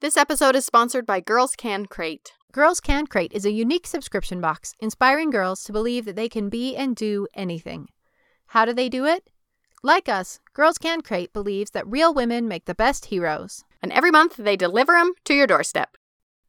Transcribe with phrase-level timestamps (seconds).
[0.00, 2.30] This episode is sponsored by Girls Can Crate.
[2.52, 6.48] Girls Can Crate is a unique subscription box inspiring girls to believe that they can
[6.48, 7.88] be and do anything.
[8.46, 9.28] How do they do it?
[9.82, 13.64] Like us, Girls Can Crate believes that real women make the best heroes.
[13.82, 15.96] And every month they deliver them to your doorstep.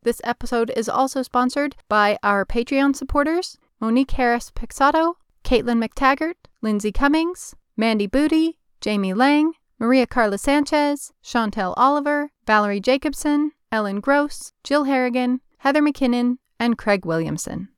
[0.04, 6.92] This episode is also sponsored by our Patreon supporters Monique Harris Pixato, Caitlin McTaggart, Lindsay
[6.92, 14.84] Cummings, Mandy Booty, Jamie Lang, Maria Carla Sanchez, Chantel Oliver, Valerie Jacobson, Ellen Gross, Jill
[14.84, 17.70] Harrigan, Heather McKinnon, and Craig Williamson.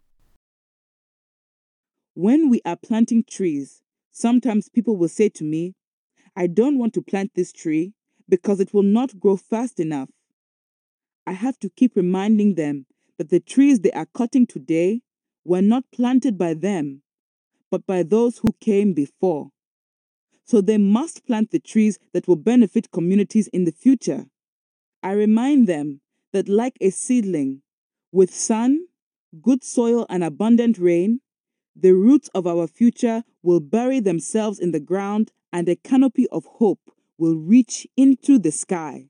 [2.15, 5.75] When we are planting trees, sometimes people will say to me,
[6.35, 7.93] I don't want to plant this tree
[8.27, 10.09] because it will not grow fast enough.
[11.27, 12.87] I have to keep reminding them
[13.19, 15.01] that the trees they are cutting today
[15.45, 17.03] were not planted by them,
[17.69, 19.51] but by those who came before.
[20.51, 24.25] So they must plant the trees that will benefit communities in the future.
[25.01, 26.01] I remind them
[26.33, 27.61] that, like a seedling,
[28.11, 28.87] with sun,
[29.41, 31.21] good soil, and abundant rain,
[31.73, 36.43] the roots of our future will bury themselves in the ground and a canopy of
[36.43, 36.81] hope
[37.17, 39.07] will reach into the sky.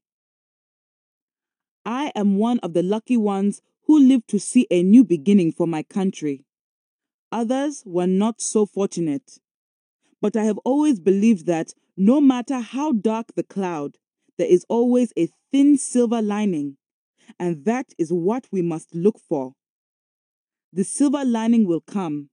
[1.84, 5.66] I am one of the lucky ones who lived to see a new beginning for
[5.66, 6.45] my country.
[7.31, 9.39] Others were not so fortunate.
[10.22, 13.98] But I have always believed that no matter how dark the cloud,
[14.38, 16.78] there is always a thin silver lining,
[17.40, 19.54] and that is what we must look for.
[20.74, 22.30] The silver lining will come,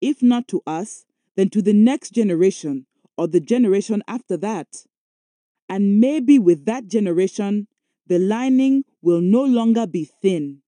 [0.00, 1.04] if not to us,
[1.36, 2.86] then to the next generation
[3.18, 4.68] or the generation after that.
[5.68, 7.68] And maybe with that generation,
[8.06, 10.62] the lining will no longer be thin.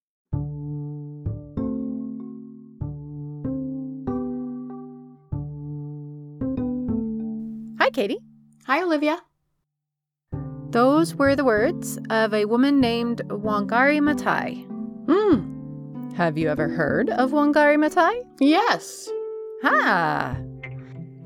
[7.95, 8.19] Katie.
[8.67, 9.19] Hi, Olivia.
[10.71, 14.67] Those were the words of a woman named Wangari Maathai.
[15.09, 16.13] Hmm.
[16.17, 18.21] Have you ever heard of Wangari Maathai?
[18.41, 19.09] Yes.
[19.63, 20.37] Ah.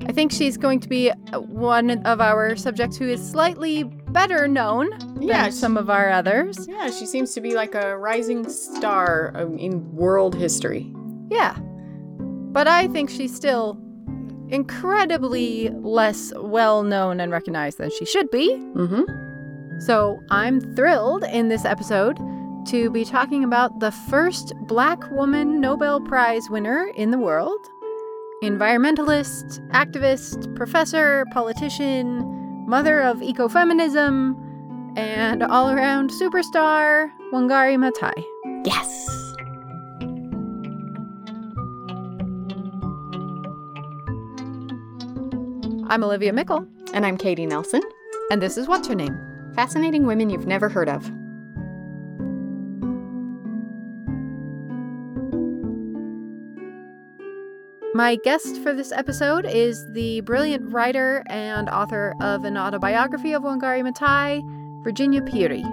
[0.05, 4.89] I think she's going to be one of our subjects who is slightly better known
[5.19, 6.67] Yeah, than some of our others.
[6.69, 10.93] Yeah, she seems to be like a rising star um, in world history.
[11.31, 11.57] Yeah.
[12.51, 13.79] But I think she's still
[14.49, 18.49] incredibly less well known and recognized than she should be.
[18.49, 19.79] Mm-hmm.
[19.79, 22.17] So I'm thrilled in this episode
[22.67, 27.69] to be talking about the first black woman Nobel Prize winner in the world
[28.43, 32.23] environmentalist, activist, professor, politician,
[32.67, 34.35] mother of ecofeminism,
[34.97, 38.23] and all around superstar, Wangari Maathai.
[38.65, 39.28] Yes.
[45.89, 47.81] I'm Olivia Meikle, And I'm Katie Nelson.
[48.31, 49.17] and this is What's Her Name?
[49.55, 51.11] Fascinating women you've never heard of.
[57.93, 63.41] My guest for this episode is the brilliant writer and author of an autobiography of
[63.43, 64.41] Wangari Maathai,
[64.83, 65.63] Virginia Phiri.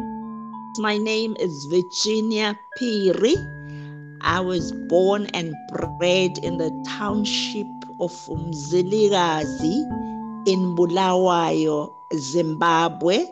[0.78, 3.36] My name is Virginia Phiri.
[4.22, 7.66] I was born and bred in the township
[8.00, 9.84] of Umzilikazi
[10.46, 13.26] in Bulawayo, Zimbabwe.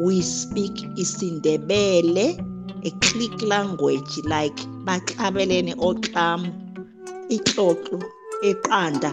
[0.00, 2.38] We speak Isindebele,
[2.84, 4.56] a click language like
[4.86, 6.52] Baklabeleni Oklam,
[7.30, 8.02] Itlotlu,
[8.44, 9.12] Eqanda.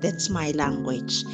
[0.00, 1.24] That's my language.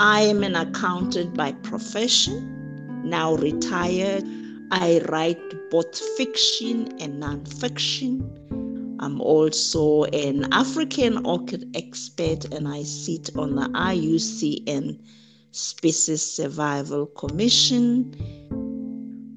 [0.00, 4.24] I am an accountant by profession, now retired.
[4.70, 8.47] I write both fiction and nonfiction.
[9.00, 14.98] I'm also an African orchid expert and I sit on the IUCN
[15.52, 18.14] Species Survival Commission.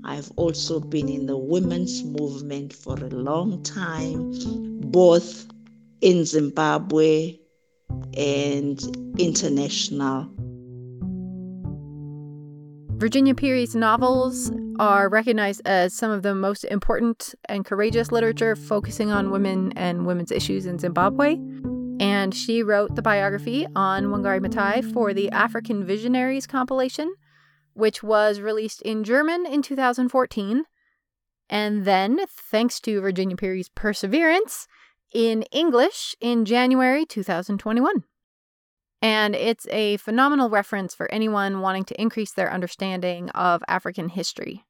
[0.03, 4.31] I've also been in the women's movement for a long time,
[4.81, 5.45] both
[6.01, 7.37] in Zimbabwe
[8.17, 8.79] and
[9.19, 10.27] international.
[12.97, 19.11] Virginia Phiri's novels are recognized as some of the most important and courageous literature focusing
[19.11, 21.37] on women and women's issues in Zimbabwe.
[21.99, 27.13] And she wrote the biography on Wangari Maathai for the African Visionaries compilation,
[27.73, 30.63] which was released in German in 2014.
[31.47, 34.67] And then, thanks to Virginia Phiri's perseverance,
[35.13, 38.03] in English in January 2021.
[39.03, 44.63] And it's a phenomenal reference for anyone wanting to increase their understanding of African history.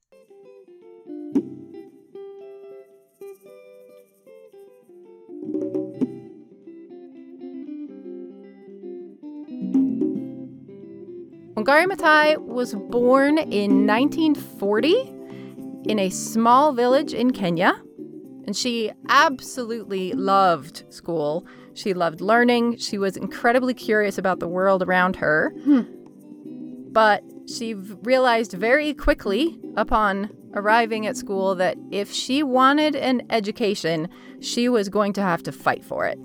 [11.61, 14.93] Wangari Maathai was born in 1940
[15.87, 17.79] in a small village in Kenya.
[18.47, 21.45] And she absolutely loved school.
[21.75, 22.77] She loved learning.
[22.77, 25.53] She was incredibly curious about the world around her.
[25.63, 25.81] Hmm.
[26.91, 34.09] But she realized very quickly upon arriving at school that if she wanted an education,
[34.39, 36.17] she was going to have to fight for it.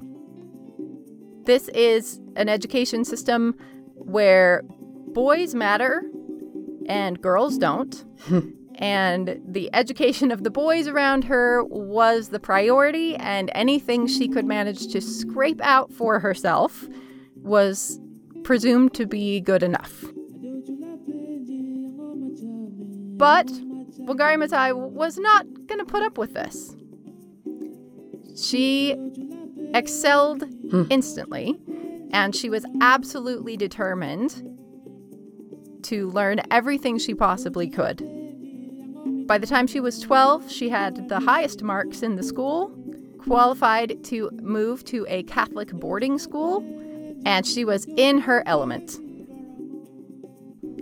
[1.45, 3.55] This is an education system
[3.97, 4.63] where
[5.17, 6.03] boys matter
[6.91, 8.05] and girls don't.
[8.75, 14.45] and the education of the boys around her was the priority, and anything she could
[14.45, 16.87] manage to scrape out for herself
[17.35, 17.99] was
[18.45, 20.05] presumed to be good enough.
[23.17, 26.77] But Wangari Maathai was not going to put up with this.
[28.39, 28.95] She
[29.73, 30.83] excelled hmm.
[30.91, 31.59] instantly,
[32.13, 34.56] and she was absolutely determined
[35.87, 37.99] to learn everything she possibly could.
[39.27, 42.71] By the time she was 12, she had the highest marks in the school,
[43.19, 46.65] qualified to move to a Catholic boarding school,
[47.25, 48.99] and she was in her element.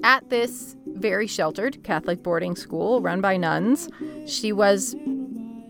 [0.02, 3.88] At this very sheltered Catholic boarding school run by nuns,
[4.26, 4.94] she was,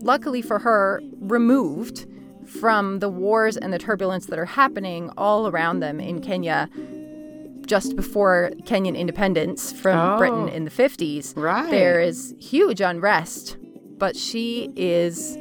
[0.01, 2.05] luckily for her, removed
[2.45, 6.69] from the wars and the turbulence that are happening all around them in Kenya
[7.65, 10.17] just before Kenyan independence from Oh.
[10.17, 11.33] Britain in the 50s.
[11.35, 11.69] Right.
[11.69, 13.57] There is huge unrest,
[13.97, 15.37] but she is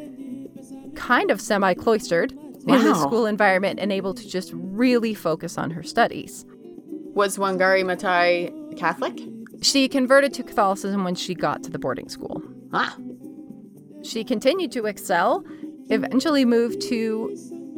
[0.95, 5.71] kind of semi cloistered in the school environment and able to just really focus on
[5.71, 6.47] her studies.
[7.15, 9.21] Was Wangari Maathai Catholic?
[9.63, 12.43] She converted to Catholicism when she got to the boarding school.
[12.73, 12.97] Ah.
[14.03, 15.45] She continued to excel,
[15.91, 17.35] eventually moved to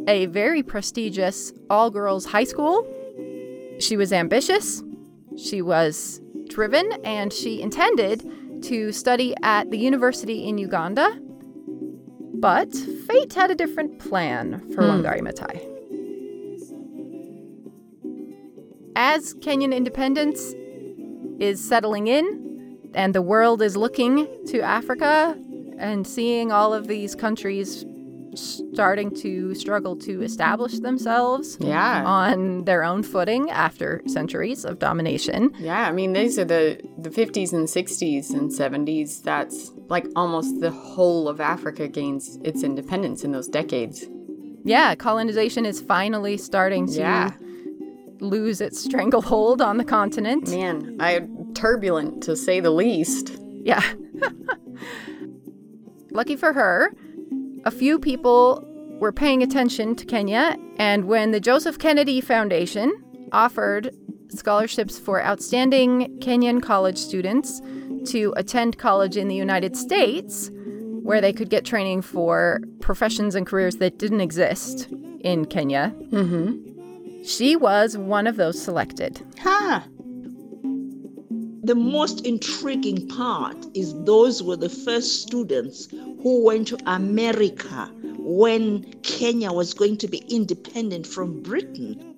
[0.08, 2.86] a very prestigious all girls high school.
[3.78, 4.82] She was ambitious,
[5.36, 11.18] she was driven, and she intended to study at the university in Uganda.
[12.38, 12.74] But
[13.06, 15.02] fate had a different plan for Hmm.
[15.02, 15.60] Wangari Maathai.
[18.94, 20.54] As Kenyan independence
[21.38, 25.36] is settling in and the world is looking to Africa
[25.78, 27.84] and seeing all of these countries
[28.38, 32.04] starting to struggle to establish themselves Yeah.
[32.04, 35.52] on their own footing after centuries of domination.
[35.58, 39.22] Yeah, I mean these are the the 50s and 60s and 70s.
[39.22, 44.04] That's like almost the whole of Africa gains its independence in those decades.
[44.64, 47.30] Yeah, colonization is finally starting to Yeah.
[48.20, 50.48] lose its stranglehold on the continent.
[50.50, 51.20] Man, I
[51.54, 53.36] turbulent to say the least.
[53.62, 53.82] Yeah.
[56.10, 56.92] Lucky for her,
[57.66, 58.64] a few people
[59.00, 62.92] were paying attention to Kenya, and when the Joseph Kennedy Foundation
[63.32, 63.94] offered
[64.28, 67.60] scholarships for outstanding Kenyan college students
[68.06, 70.50] to attend college in the United States,
[71.02, 74.88] where they could get training for professions and careers that didn't exist
[75.20, 77.22] in Kenya, Mm-hmm.
[77.24, 79.20] she was one of those selected.
[79.40, 79.84] Ha!
[81.66, 85.88] The most intriguing part is those were the first students
[86.22, 92.14] who went to America when Kenya was going to be independent from Britain.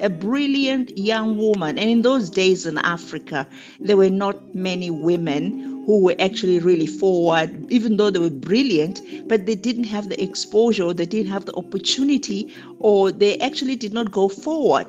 [0.00, 3.46] A brilliant young woman, and in those days in Africa,
[3.78, 9.02] there were not many women who were actually really forward, even though they were brilliant,
[9.28, 13.92] but they didn't have the exposure, they didn't have the opportunity, or they actually did
[13.92, 14.86] not go forward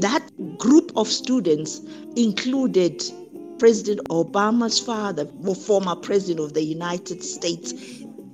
[0.00, 0.28] that
[0.58, 1.80] group of students
[2.16, 3.02] included
[3.58, 5.26] President Obama's father,
[5.66, 7.74] former president of the United States.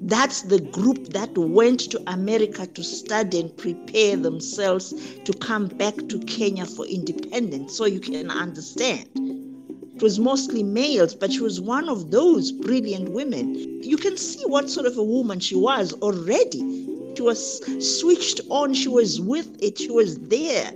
[0.03, 4.93] That's the group that went to America to study and prepare themselves
[5.25, 9.09] to come back to Kenya for independence, so you can understand.
[9.97, 13.55] It was mostly males, but she was one of those brilliant women.
[13.83, 16.59] You can see what sort of a woman she was already.
[17.17, 20.73] She was switched on, she was with it, she was there.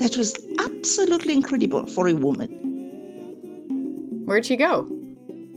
[0.00, 2.48] That was absolutely incredible for a woman.
[4.24, 4.88] Where'd she go?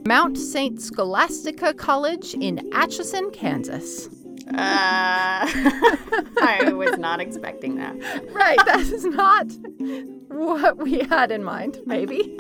[0.06, 0.82] Mount St.
[0.82, 4.10] Scholastica College in Atchison, Kansas.
[4.50, 4.52] Uh,
[5.48, 7.96] I was not expecting that.
[8.34, 9.48] Right, that is not
[10.28, 12.38] what we had in mind, maybe.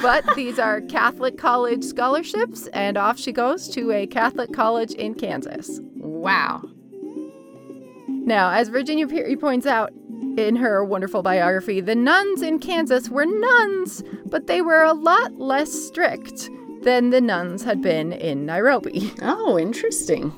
[0.00, 5.14] but these are Catholic college scholarships, and off she goes to a Catholic college in
[5.14, 5.80] Kansas.
[5.96, 6.62] Wow.
[8.08, 9.92] Now, as Virginia Phiri points out
[10.36, 15.34] in her wonderful biography, the nuns in Kansas were nuns, but they were a lot
[15.38, 16.50] less strict
[16.82, 19.12] than the nuns had been in Nairobi.
[19.22, 20.32] Oh, interesting.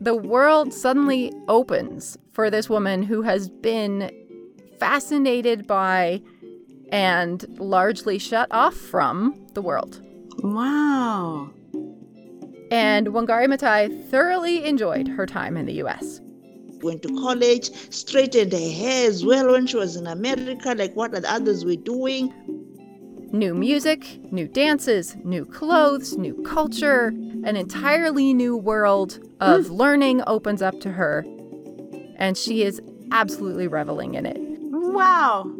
[0.00, 4.10] The world suddenly opens for this woman who has been
[4.78, 6.22] fascinated by
[6.90, 10.02] and largely shut off from the world.
[10.38, 11.50] Wow.
[12.70, 16.20] And Wangari Maathai thoroughly enjoyed her time in the US.
[16.86, 21.10] Went to college, straightened her hair as well when she was in America, like what
[21.10, 22.32] the others were doing.
[23.32, 29.72] New music, new dances, new clothes, new culture, an entirely new world of hmm.
[29.72, 31.24] learning opens up to her.
[32.18, 34.38] And she is absolutely reveling in it.
[34.70, 35.52] Wow.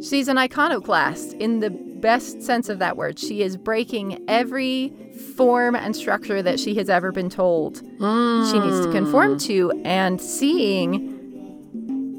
[0.00, 3.18] She's an iconoclast in the best sense of that word.
[3.18, 4.92] She is breaking every
[5.36, 9.38] form and structure that she has ever been told she needs to conform hmm.
[9.38, 11.16] to and seeing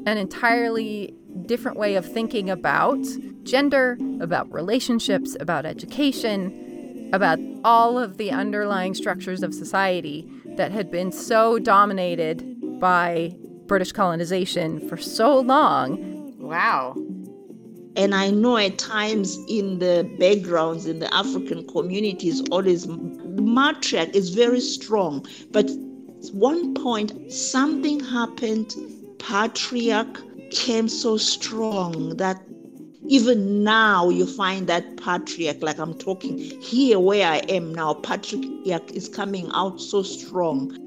[0.06, 1.14] an entirely
[1.46, 3.04] different way of thinking about
[3.42, 10.90] gender, about relationships, about education, about all of the underlying structures of society that had
[10.90, 13.34] been so dominated by
[13.66, 16.34] British colonization for so long.
[16.38, 16.96] Wow.
[17.96, 24.14] And I know at times in the backgrounds in the African communities, always the matriarch
[24.14, 25.26] is very strong.
[25.50, 25.70] But
[26.32, 28.74] one point, something happened,
[29.18, 30.20] patriarch
[30.50, 32.42] came so strong that
[33.08, 38.90] even now you find that patriarch, like I'm talking here where I am now, patriarch
[38.92, 40.78] is coming out so strong.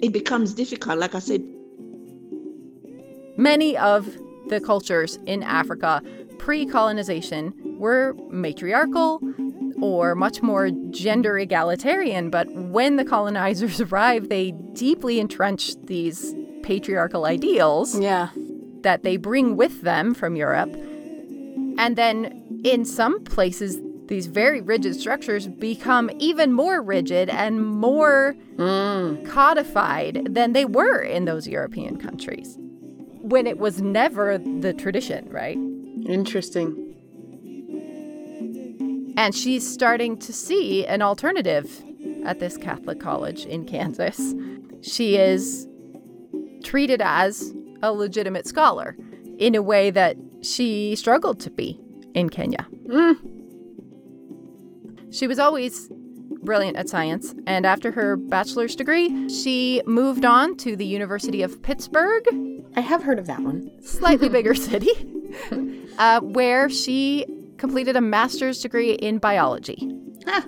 [0.00, 1.42] It becomes difficult, like I said,
[3.38, 4.16] Many of
[4.48, 6.02] the cultures in Africa
[6.38, 9.20] pre colonization were matriarchal
[9.80, 17.26] or much more gender egalitarian, but when the colonizers arrived, they deeply entrenched these patriarchal
[17.26, 18.28] ideals Yeah.
[18.82, 20.74] that they bring with them from Europe.
[21.78, 28.34] And then in some places, these very rigid structures become even more rigid and more
[28.56, 29.26] mm.
[29.26, 32.56] codified than they were in those European countries
[33.20, 35.58] when it was never the tradition, right?
[36.08, 36.82] Interesting.
[39.16, 41.82] And she's starting to see an alternative
[42.24, 44.34] at this Catholic college in Kansas.
[44.82, 45.66] She is
[46.62, 48.96] treated as a legitimate scholar
[49.38, 51.80] in a way that she struggled to be
[52.14, 52.66] in Kenya.
[52.86, 53.16] Mm.
[55.10, 55.88] She was always
[56.46, 61.60] brilliant at science, and after her bachelor's degree, she moved on to the University of
[61.62, 62.24] Pittsburgh,
[62.74, 63.70] I have heard of that one.
[63.82, 64.90] slightly bigger city,
[65.98, 67.26] uh, where she
[67.58, 69.90] completed a master's degree in biology.
[70.26, 70.44] Ah.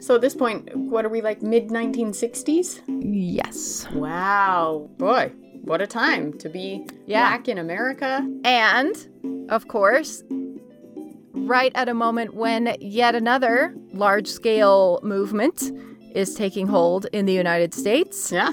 [0.00, 2.80] So at this point, what are we like mid 1960s?
[2.88, 3.86] Yes.
[3.92, 4.88] Wow.
[4.96, 5.30] Boy,
[5.62, 7.28] what a time to be Yeah.
[7.28, 8.26] black in America.
[8.44, 8.96] And,
[9.50, 10.22] of course,
[11.32, 15.70] right at a moment when yet another large scale movement
[16.14, 18.52] is taking hold in the United States, Yeah.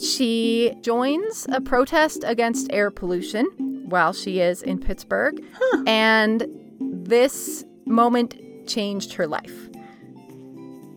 [0.00, 3.46] she joins a protest against air pollution
[3.88, 5.42] while she is in Pittsburgh.
[5.86, 6.46] And
[6.80, 8.34] this moment
[8.66, 9.68] changed her life.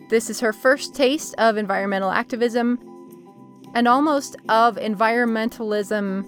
[0.09, 2.79] This is her first taste of environmental activism
[3.73, 6.25] and almost of environmentalism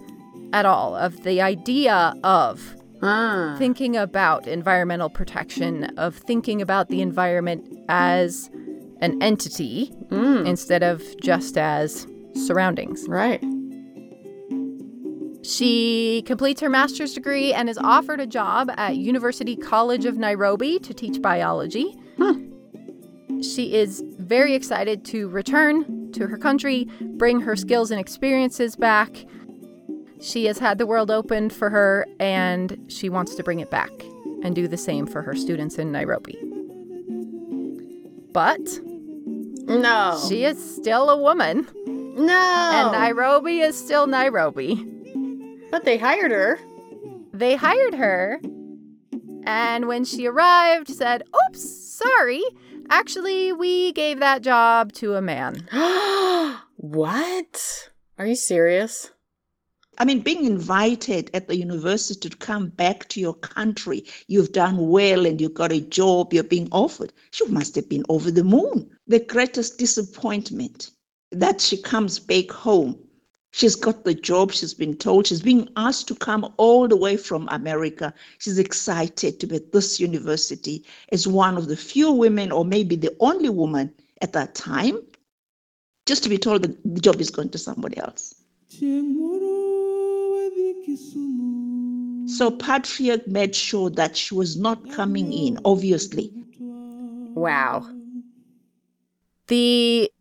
[0.52, 3.56] at all, of the idea of Ah.
[3.58, 8.50] thinking about environmental protection, of thinking about the environment as
[9.02, 13.06] an entity instead of just as surroundings.
[13.08, 13.44] Right.
[15.44, 20.80] She completes her master's degree and is offered a job at University College of Nairobi
[20.80, 21.96] to teach biology.
[23.42, 29.26] She is very excited to return to her country, bring her skills and experiences back.
[30.20, 33.92] She has had the world opened for her and she wants to bring it back
[34.44, 36.38] and do the same for her students in Nairobi.
[38.34, 38.62] But
[39.68, 40.20] No.
[40.28, 42.72] she is still a woman, no.
[42.74, 44.76] and Nairobi is still Nairobi.
[45.72, 46.60] but they hired her.
[47.34, 48.40] They hired her,
[49.44, 51.62] and when she arrived, said, Oops,
[51.94, 52.42] sorry.
[52.90, 55.68] Actually, we gave that job to a man.
[56.78, 57.90] what?
[58.18, 59.12] Are you serious?
[59.98, 64.90] I mean, being invited at the university to come back to your country, you've done
[64.90, 67.14] well and you've got a job, you're being offered.
[67.32, 68.90] She must have been over the moon.
[69.08, 70.92] The greatest disappointment
[71.32, 72.98] that she comes back home
[73.58, 74.52] She's got the job.
[74.52, 78.14] She's been told she's being asked to come all the way from America.
[78.38, 82.96] She's excited to be at this university as one of the few women, or maybe
[82.96, 85.02] the only woman at that time,
[86.06, 88.36] just to be told that the job is going to somebody else.
[92.28, 96.32] So Patriarch made sure that she was not coming in, obviously.
[96.60, 97.88] Wow.
[99.48, 100.12] The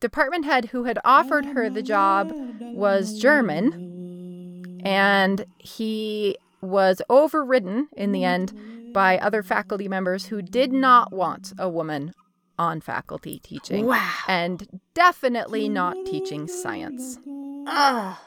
[0.00, 8.12] department head who had offered her the job was German, and he was overridden in
[8.12, 12.12] the end by other faculty members who did not want a woman
[12.58, 13.86] on faculty teaching.
[13.86, 14.10] Wow.
[14.26, 17.18] And definitely not teaching science.
[17.66, 18.22] Ah.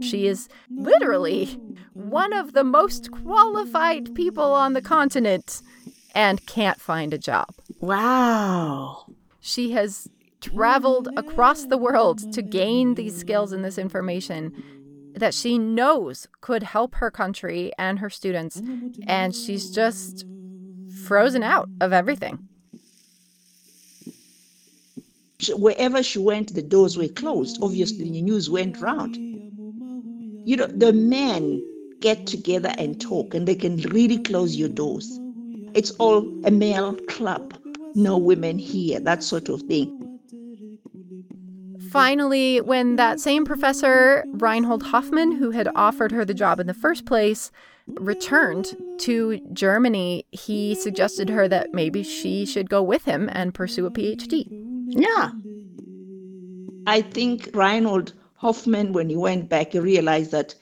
[0.00, 1.58] She is literally
[1.92, 5.62] one of the most qualified people on the continent
[6.14, 7.48] and can't find a job.
[7.80, 9.06] Wow.
[9.40, 10.08] She has
[10.40, 14.52] traveled across the world to gain these skills and this information
[15.14, 18.60] that she knows could help her country and her students.
[19.06, 20.26] And she's just
[21.04, 22.48] frozen out of everything.
[25.50, 27.58] Wherever she went, the doors were closed.
[27.62, 29.16] Obviously, the news went round.
[30.44, 31.62] You know, the men
[32.00, 35.18] get together and talk, and they can really close your doors.
[35.74, 37.54] It's all a male club,
[37.94, 39.98] no women here, that sort of thing.
[41.90, 46.74] Finally, when that same professor, Reinhold Hoffman, who had offered her the job in the
[46.74, 47.50] first place,
[47.86, 53.54] returned to Germany, he suggested to her that maybe she should go with him and
[53.54, 54.46] pursue a PhD.
[54.88, 55.30] Yeah.
[56.86, 60.54] I think Reinhold Hoffman, when he went back, he realized that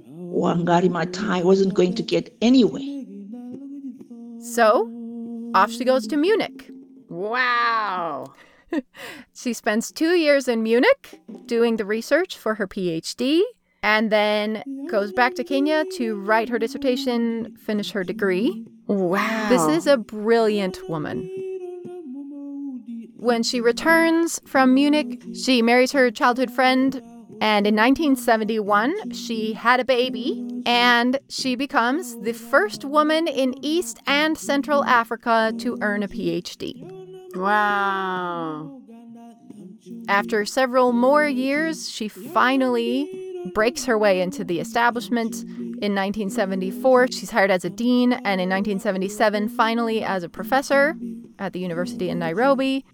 [0.00, 2.82] oh, Wangari Maathai wasn't going to get anywhere.
[4.40, 4.90] So,
[5.54, 6.70] off she goes to Munich.
[7.08, 8.34] Wow.
[9.34, 13.42] She spends two years in Munich doing the research for her PhD
[13.82, 18.64] and then goes back to Kenya to write her dissertation, finish her degree.
[18.86, 19.48] Wow.
[19.48, 21.30] This is a brilliant woman.
[23.16, 26.94] When she returns from Munich, she marries her childhood friend,
[27.42, 33.98] and in 1971, she had a baby, and she becomes the first woman in East
[34.06, 37.36] and Central Africa to earn a PhD.
[37.36, 38.80] Wow.
[40.08, 43.19] After several more years, she finally
[43.54, 45.42] breaks her way into the establishment.
[45.82, 50.94] In 1974, she's hired as a dean, and in 1977, finally as a professor
[51.38, 52.84] at the University in Nairobi.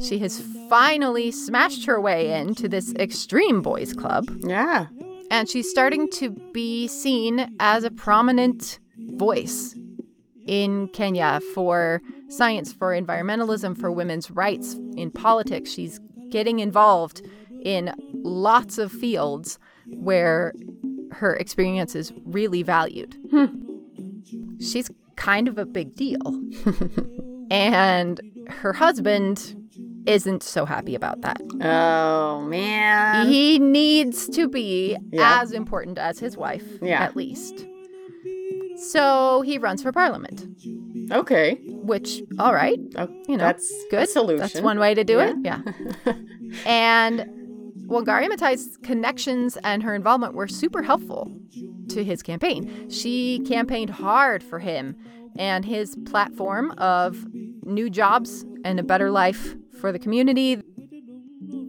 [0.00, 4.86] She has finally smashed her way into this extreme boys club, Yeah.
[5.30, 8.78] and she's starting to be seen as a prominent
[9.16, 9.74] voice
[10.46, 15.70] in Kenya for science, for environmentalism, for women's rights, in politics.
[15.70, 15.98] She's
[16.30, 17.22] getting involved
[17.62, 19.58] in lots of fields
[19.94, 20.52] where
[21.12, 23.16] her experience is really valued.
[23.30, 23.46] Hmm.
[24.60, 26.20] She's kind of a big deal.
[27.50, 29.56] and her husband
[30.06, 31.40] isn't so happy about that.
[31.60, 33.28] Oh man.
[33.28, 35.40] He needs to be Yeah.
[35.42, 37.02] as important as his wife, Yeah.
[37.02, 37.66] at least.
[38.76, 40.46] So he runs for parliament,
[41.12, 41.56] okay.
[41.66, 44.08] which, all right, Oh, you know, that's good.
[44.08, 44.38] Solution.
[44.40, 45.30] That's one way to do Yeah.
[45.30, 45.36] it.
[45.44, 46.12] Yeah.
[46.66, 47.26] and
[47.90, 51.30] Wangari Maathai's connections and her involvement were super helpful
[51.88, 52.88] to his campaign.
[52.88, 54.94] She campaigned hard for him
[55.36, 57.26] and his platform of
[57.64, 60.62] new jobs and a better life for the community.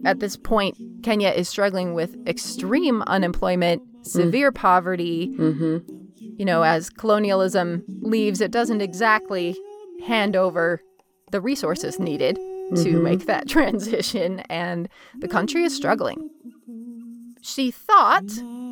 [0.04, 5.34] At this point, Kenya is struggling with extreme unemployment, severe poverty.
[5.36, 5.92] Mm-hmm.
[6.38, 9.56] You know, as colonialism leaves, it doesn't exactly
[10.06, 10.82] hand over
[11.32, 12.38] the resources needed
[12.70, 13.02] to Mhm.
[13.02, 16.30] make that transition, and the country is struggling.
[17.40, 18.28] She thought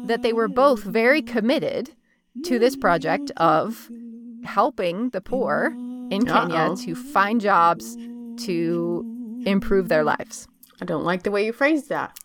[0.06, 1.90] that they were both very committed
[2.44, 3.90] to this project of
[4.44, 5.74] helping the poor
[6.10, 6.76] in Kenya Uh-oh.
[6.76, 7.96] to find jobs
[8.46, 10.46] to improve their lives.
[10.80, 12.16] I don't like the way you phrased that.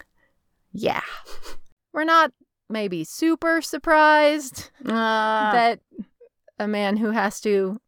[0.72, 1.02] Yeah.
[1.94, 2.32] We're not
[2.70, 5.80] maybe super surprised Uh, that
[6.60, 7.80] a man who has to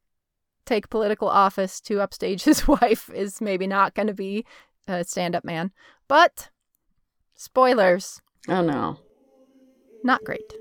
[0.67, 4.45] take political office to upstage his wife is maybe not going to be
[4.88, 5.71] a stand up man.
[6.08, 6.49] But
[7.36, 8.99] spoilers, oh no.
[10.03, 10.53] not great.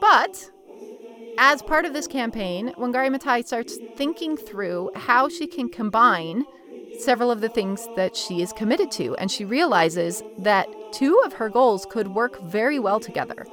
[0.00, 0.50] But
[1.38, 6.46] as part of this campaign, Wangari Maathai starts thinking through how she can combine
[6.92, 11.34] several of the things that she is committed to, and she realizes that two of
[11.34, 13.48] her goals could work very well together.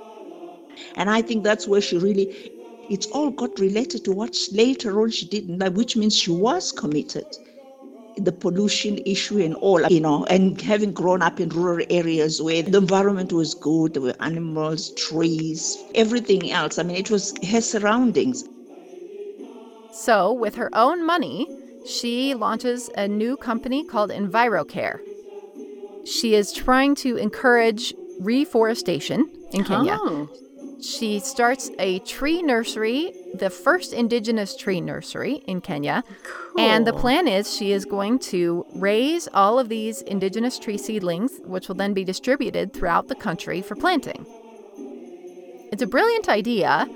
[0.95, 2.54] And I think that's where she really,
[2.89, 7.25] it's all got related to what later on she did, which means she was committed.
[8.17, 12.63] the pollution issue and all, you know, and having grown up in rural areas where
[12.63, 16.77] the environment was good, there were animals, trees, everything else.
[16.79, 18.45] I mean, it was her surroundings.
[19.91, 21.47] So, with her own money,
[21.83, 24.99] she launches a new company called EnviroCare.
[26.05, 29.97] She is trying to encourage reforestation in Kenya.
[29.99, 30.29] Oh.
[30.81, 36.03] She starts a tree nursery, the first indigenous tree nursery in Kenya.
[36.57, 41.39] And the plan is she is going to raise all of these indigenous tree seedlings,
[41.45, 44.25] which will then be distributed throughout the country for planting.
[45.71, 46.87] It's a brilliant idea,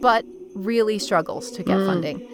[0.00, 2.26] but really struggles to get funding.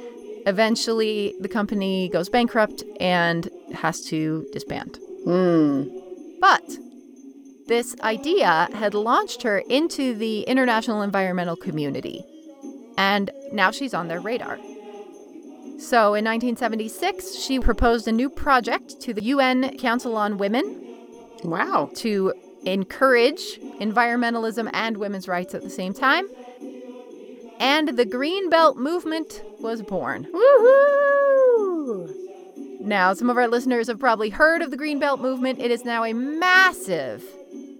[0.46, 4.98] Eventually, the company goes bankrupt and has to disband.
[5.24, 5.88] Hmm.
[6.40, 6.78] But
[7.70, 12.24] this idea had launched her into the international environmental community,
[12.98, 14.58] and now she's on their radar.
[15.78, 20.64] So in 1976, she proposed a new project to the UN Council on Women
[21.44, 21.90] Wow.
[21.94, 22.34] to
[22.66, 26.26] encourage environmentalism and women's rights at the same time.
[27.60, 30.26] And the Green Belt movement was born.
[30.34, 32.12] Woohoo!
[32.80, 35.60] Now, some of our listeners have probably heard of the Green Belt movement.
[35.60, 37.22] It is now a massive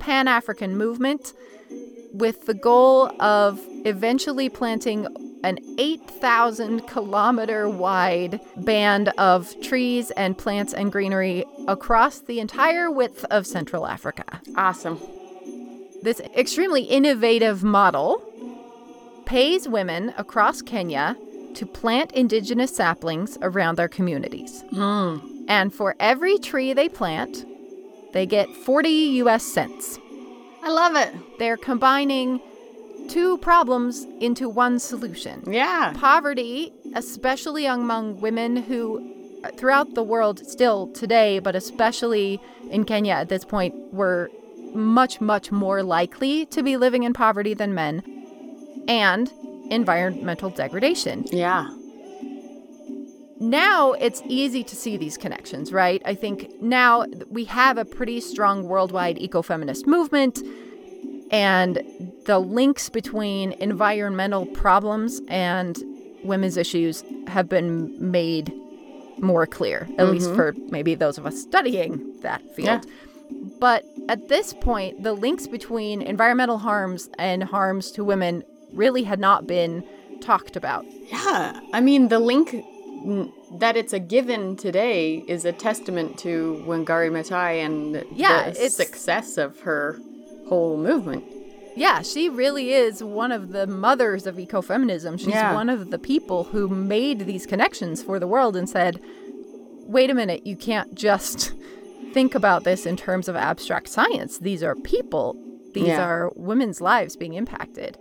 [0.00, 1.32] pan African movement
[2.12, 5.06] with the goal of eventually planting
[5.42, 13.24] an 8,000 kilometer wide band of trees and plants and greenery across the entire width
[13.30, 14.40] of Central Africa.
[14.56, 15.00] Awesome.
[16.02, 18.26] This extremely innovative model
[19.24, 21.16] pays women across Kenya
[21.54, 24.62] to plant indigenous saplings around their communities.
[24.70, 25.18] Hmm.
[25.48, 27.44] And for every tree they plant,
[28.12, 29.98] they get 40 US cents.
[30.62, 31.14] I love it.
[31.38, 32.40] They're combining
[33.08, 35.42] two problems into one solution.
[35.46, 35.92] Yeah.
[35.96, 43.14] Poverty, especially among women who, uh, throughout the world still today, but especially in Kenya
[43.14, 44.30] at this point, were
[44.74, 48.02] much, much more likely to be living in poverty than men,
[48.86, 49.32] and
[49.70, 51.24] environmental degradation.
[51.32, 51.68] Yeah.
[53.40, 56.02] Now it's easy to see these connections, right?
[56.04, 60.42] I think now we have a pretty strong worldwide ecofeminist movement,
[61.30, 61.82] and
[62.26, 65.78] the links between environmental problems and
[66.22, 68.52] women's issues have been made
[69.18, 70.12] more clear, at mm-hmm.
[70.12, 72.84] least for maybe those of us studying that field.
[73.58, 79.20] But at this point, the links between environmental harms and harms to women really had
[79.20, 79.84] not been
[80.20, 80.84] talked about.
[81.08, 81.58] Yeah.
[81.72, 82.64] I mean, the link
[83.58, 89.38] that it's a given today is a testament to Wangari Maathai and Yeah, the success
[89.38, 89.98] of her
[90.48, 91.24] whole movement.
[91.76, 95.18] Yeah, she really is one of the mothers of ecofeminism.
[95.18, 95.54] She's Yeah.
[95.54, 99.00] one of the people who made these connections for the world and said,
[99.86, 101.52] wait a minute, you can't just
[102.12, 104.38] think about this in terms of abstract science.
[104.38, 105.36] These are people,
[105.74, 106.04] these Yeah.
[106.04, 107.96] are women's lives being impacted.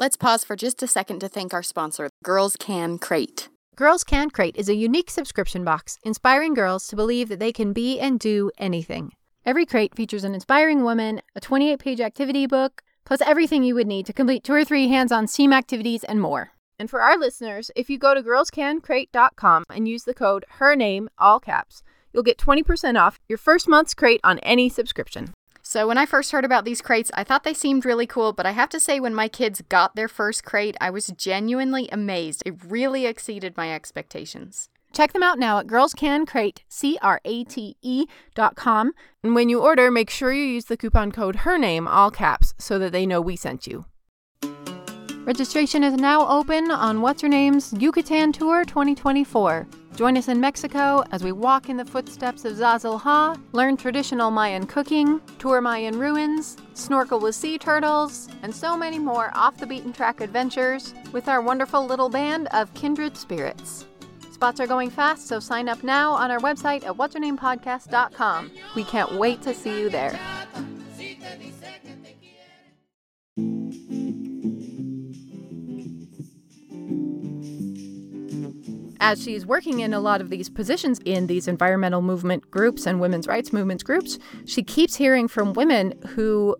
[0.00, 3.48] Let's pause for just a second to thank our sponsor, Girls Can Crate.
[3.74, 7.72] Girls Can Crate is a unique subscription box inspiring girls to believe that they can
[7.72, 9.10] be and do anything.
[9.44, 13.88] Every crate features an inspiring woman, a 28 page activity book, plus everything you would
[13.88, 16.52] need to complete two or three hands on STEAM activities and more.
[16.78, 21.08] And for our listeners, if you go to girlscancrate.com and use the code her name,
[21.18, 21.82] all caps,
[22.12, 25.34] you'll get 20% off your first month's crate on any subscription.
[25.70, 28.46] So, when I first heard about these crates, I thought they seemed really cool, but
[28.46, 32.42] I have to say, when my kids got their first crate, I was genuinely amazed.
[32.46, 34.70] It really exceeded my expectations.
[34.94, 38.92] Check them out now at girlscancrate, C-R-A-T-E dot com.
[39.22, 42.54] And when you order, make sure you use the coupon code her name, all caps,
[42.56, 43.84] so that they know we sent you.
[45.26, 49.68] Registration is now open on What's Her Name's Yucatan Tour 2024.
[49.98, 54.30] Join us in Mexico as we walk in the footsteps of Zazil Ha, learn traditional
[54.30, 59.66] Mayan cooking, tour Mayan ruins, snorkel with sea turtles, and so many more off the
[59.66, 63.86] beaten track adventures with our wonderful little band of kindred spirits.
[64.30, 68.52] Spots are going fast, so sign up now on our website at whatshernamepodcast.com.
[68.76, 70.16] We can't wait to see you there.
[79.00, 83.00] As she's working in a lot of these positions in these environmental movement groups and
[83.00, 86.56] women's rights movements groups, she keeps hearing from women who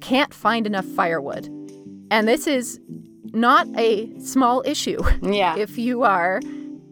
[0.00, 1.46] can't find enough firewood.
[2.10, 2.80] And this is
[3.32, 4.98] not a small issue.
[5.22, 5.56] Yeah.
[5.56, 6.40] if you are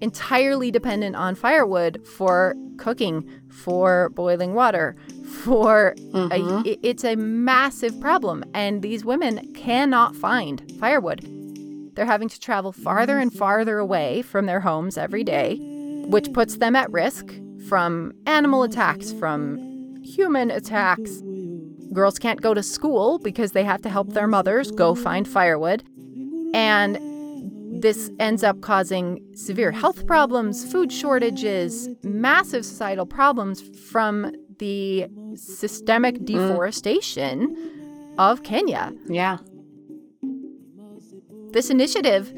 [0.02, 4.94] entirely dependent on firewood for cooking, for boiling water,
[5.42, 6.68] for a, mm-hmm.
[6.68, 11.24] i- it's a massive problem and these women cannot find firewood.
[11.96, 15.56] They're having to travel farther and farther away from their homes every day,
[16.06, 17.34] which puts them at risk
[17.68, 21.22] from animal attacks, from human attacks.
[21.92, 25.82] Girls can't go to school because they have to help their mothers go find firewood.
[26.54, 26.98] And
[27.82, 36.16] this ends up causing severe health problems, food shortages, massive societal problems from the systemic
[36.16, 36.26] mm.
[36.26, 37.56] deforestation
[38.18, 38.92] of Kenya.
[39.06, 39.38] Yeah.
[41.56, 42.34] This initiative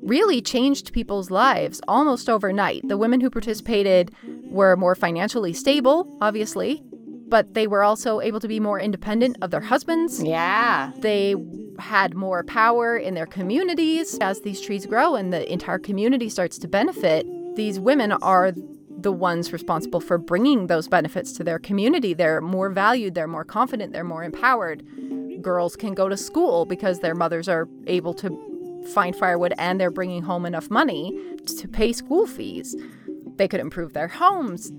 [0.00, 2.86] really changed people's lives almost overnight.
[2.86, 4.14] The women who participated
[4.44, 6.80] were more financially stable, obviously,
[7.26, 10.22] but they were also able to be more independent of their husbands.
[10.22, 10.92] Yeah.
[10.98, 11.34] They
[11.80, 16.56] had more power in their communities as these trees grow and the entire community starts
[16.58, 17.26] to benefit.
[17.56, 18.52] These women are
[18.96, 22.14] the ones responsible for bringing those benefits to their community.
[22.14, 24.86] They're more valued, they're more confident, they're more empowered.
[25.44, 29.90] Girls can go to school because their mothers are able to find firewood and they're
[29.90, 32.74] bringing home enough money to pay school fees.
[33.36, 34.72] They could improve their homes.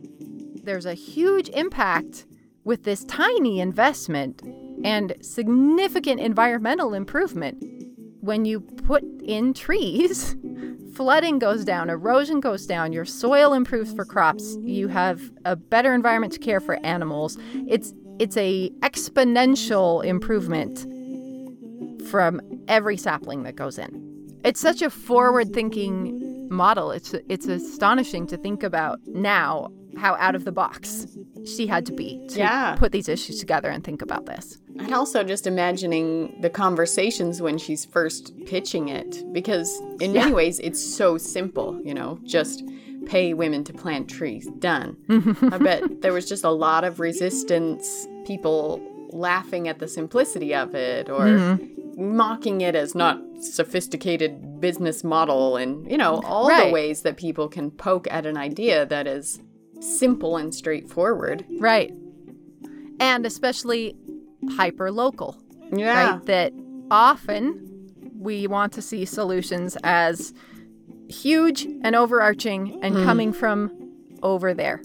[0.63, 2.25] There's a huge impact
[2.63, 4.41] with this tiny investment
[4.83, 7.63] and significant environmental improvement.
[8.21, 10.35] When you put in trees,
[10.93, 15.93] flooding goes down, erosion goes down, your soil improves for crops, you have a better
[15.93, 17.37] environment to care for animals.
[17.67, 20.85] It's it's a exponential improvement
[22.09, 24.11] from every sapling that goes in.
[24.43, 26.91] It's such a forward-thinking model.
[26.91, 31.07] It's it's astonishing to think about now how out of the box
[31.45, 32.75] she had to be to Yeah.
[32.75, 34.59] put these issues together and think about this.
[34.77, 40.59] And also just imagining the conversations when she's first pitching it, because in many ways
[40.59, 42.61] it's so simple, you know, just
[43.05, 44.47] pay women to plant trees.
[44.59, 44.97] Done.
[45.51, 50.75] I bet there was just a lot of resistance, people laughing at the simplicity of
[50.75, 52.17] it or mm-hmm.
[52.17, 56.67] mocking it as not sophisticated business model and, you know, all Right.
[56.67, 59.39] the ways that people can poke at an idea that is
[59.79, 61.45] simple and straightforward.
[61.59, 61.93] Right.
[62.99, 63.95] And especially
[64.51, 65.37] hyper local,
[65.71, 66.11] Yeah.
[66.11, 66.25] right?
[66.25, 66.53] That
[66.91, 67.61] often
[68.19, 70.33] we want to see solutions as
[71.09, 73.05] huge and overarching and mm-hmm.
[73.05, 73.71] coming from
[74.23, 74.81] over there.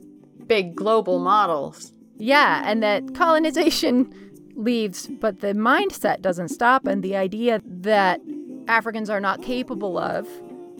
[0.47, 1.93] Big global models.
[2.17, 4.13] Yeah, and that colonization
[4.55, 8.21] leaves, but the mindset doesn't stop, and the idea that
[8.69, 10.29] Africans are not capable of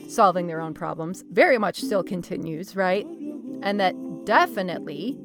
[0.09, 3.07] solving their own problems very much still continues, right?
[3.63, 5.19] And that definitely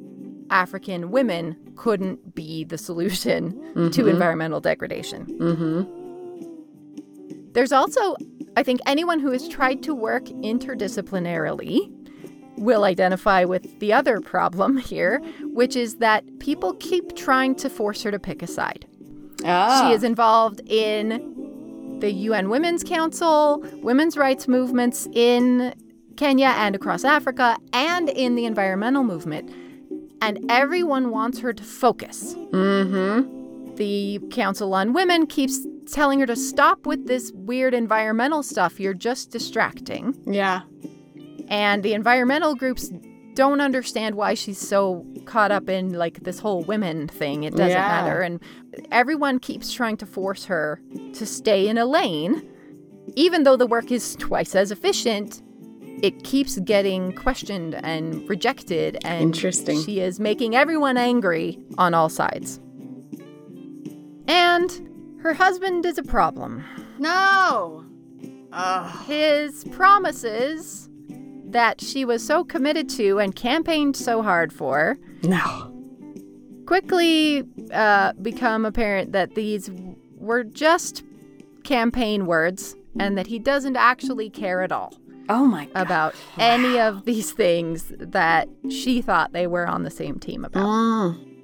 [0.50, 4.08] African women couldn't be the solution to mm-hmm.
[4.08, 5.26] environmental degradation.
[5.26, 6.05] Mm-hmm.
[7.56, 8.18] There's also,
[8.58, 11.90] I think, anyone who has tried to work interdisciplinarily
[12.58, 18.04] will identify with the other problem here, which is that people keep trying to force
[18.04, 18.86] her to pick a side.
[19.46, 19.88] Ah.
[19.88, 25.74] She is involved in the UN Women's Council, women's rights movements in
[26.18, 29.50] Kenya and across Africa, and in the environmental movement.
[30.22, 32.34] And everyone wants her to focus.
[32.34, 33.76] Mm-hmm.
[33.76, 38.80] The Council on Women keeps telling her to stop with this weird environmental stuff.
[38.80, 40.16] You're just distracting.
[40.26, 40.62] Yeah.
[41.48, 42.92] And the environmental groups
[43.36, 47.44] don't understand why she's so caught up in like this whole women thing.
[47.44, 47.88] It doesn't Yeah.
[47.88, 48.22] matter.
[48.22, 48.40] And
[48.92, 50.82] everyone keeps trying to force her
[51.14, 52.42] to stay in a lane.
[53.16, 55.42] Even though the work is twice as efficient,
[56.02, 58.98] it keeps getting questioned and rejected.
[59.06, 59.82] And Interesting.
[59.82, 62.60] she is making everyone angry on all sides.
[65.26, 66.64] Her husband is a problem
[67.00, 67.84] No.
[68.54, 69.06] Ugh.
[69.08, 70.88] his promises
[71.48, 75.74] that she was so committed to and campaigned so hard for No.
[76.68, 79.72] quickly uh, become apparent that these
[80.16, 81.04] were just
[81.64, 84.94] campaign words and that he doesn't actually care at all
[85.28, 85.82] Oh my god.
[85.82, 90.64] about any of these things that she thought they were on the same team about.
[90.68, 91.35] Mm.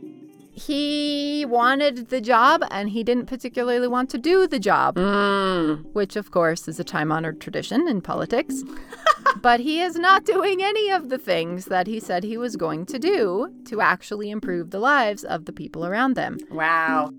[0.53, 4.95] He wanted the job and he didn't particularly want to do the job.
[4.95, 5.85] Mm.
[5.93, 8.63] which of course is a time honored tradition in politics.
[9.41, 12.85] but he is not doing any of the things that he said he was going
[12.87, 16.37] to do to actually improve the lives of the people around them.
[16.49, 17.11] Wow.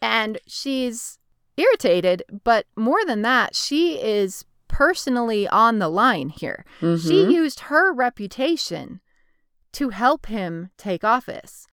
[0.00, 1.18] And she's
[1.56, 6.64] irritated, but more than that, she is personally on the line here.
[6.80, 6.86] She
[7.24, 7.32] Mhm.
[7.32, 9.00] used her reputation
[9.72, 11.66] to help him take office.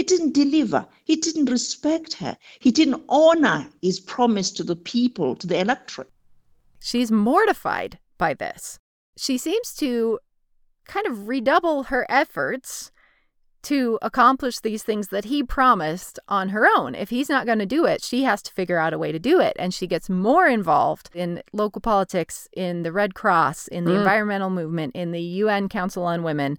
[0.00, 0.86] He didn't deliver.
[1.04, 2.34] He didn't respect her.
[2.58, 6.08] He didn't honor his promise to the people, to the electorate.
[6.80, 8.78] She's mortified by this.
[9.18, 10.18] She seems to
[10.86, 12.90] kind of redouble her efforts
[13.64, 16.94] to accomplish these things that he promised on her own.
[16.94, 19.18] If he's not going to do it, she has to figure out a way to
[19.18, 19.54] do it.
[19.58, 23.98] And she gets more involved in local politics, in the Red Cross, in the Mm.
[23.98, 26.56] environmental movement, in the UN Council on Women.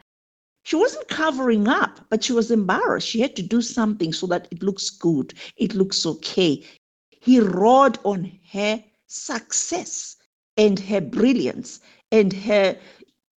[0.64, 3.08] She wasn't covering up, but she was embarrassed.
[3.08, 6.64] She had to do something so that it looks good, it looks okay.
[7.10, 10.18] He roared on her success
[10.58, 11.80] and her brilliance
[12.12, 12.78] and her,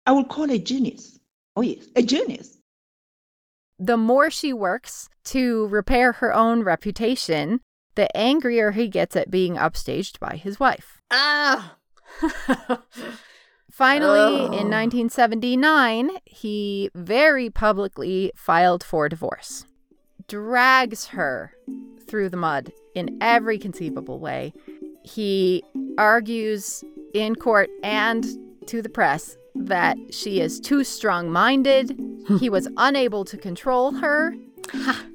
[0.06, 1.20] I would call her genius.
[1.56, 2.58] Oh, yes, a genius.
[3.80, 7.62] The more she works to repair her own reputation,
[7.96, 11.02] the angrier he gets at being upstaged by his wife.
[11.12, 11.78] Ah.
[13.74, 14.46] Finally, Oh.
[14.52, 19.66] in 1979, he very publicly filed for divorce,
[20.28, 21.54] drags her
[22.08, 24.54] through the mud in every conceivable way.
[25.04, 25.64] He
[25.98, 26.84] argues
[27.16, 28.24] in court and
[28.68, 32.00] to the press that she is too strong minded.
[32.40, 34.36] he was unable to control her.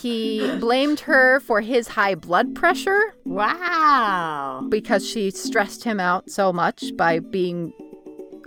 [0.00, 4.64] he blamed her for his high blood pressure wow.
[4.68, 7.72] because she stressed him out so much by being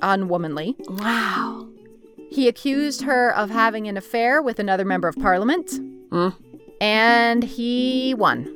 [0.02, 0.76] unwomanly.
[0.88, 1.68] Wow.
[2.32, 5.68] He accused her of having an affair with another member of parliament,
[6.10, 6.36] Mm.
[6.82, 8.48] and he won.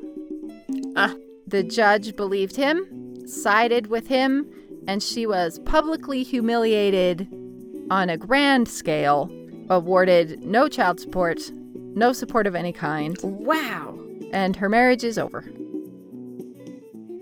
[0.96, 1.14] Ah.
[1.48, 4.48] The judge believed him, sided with him,
[4.88, 7.28] and she was publicly humiliated
[7.92, 9.30] on a grand scale,
[9.70, 11.40] awarded no child support,
[11.96, 13.98] no support of any kind, Wow.
[14.32, 15.44] and her marriage is over.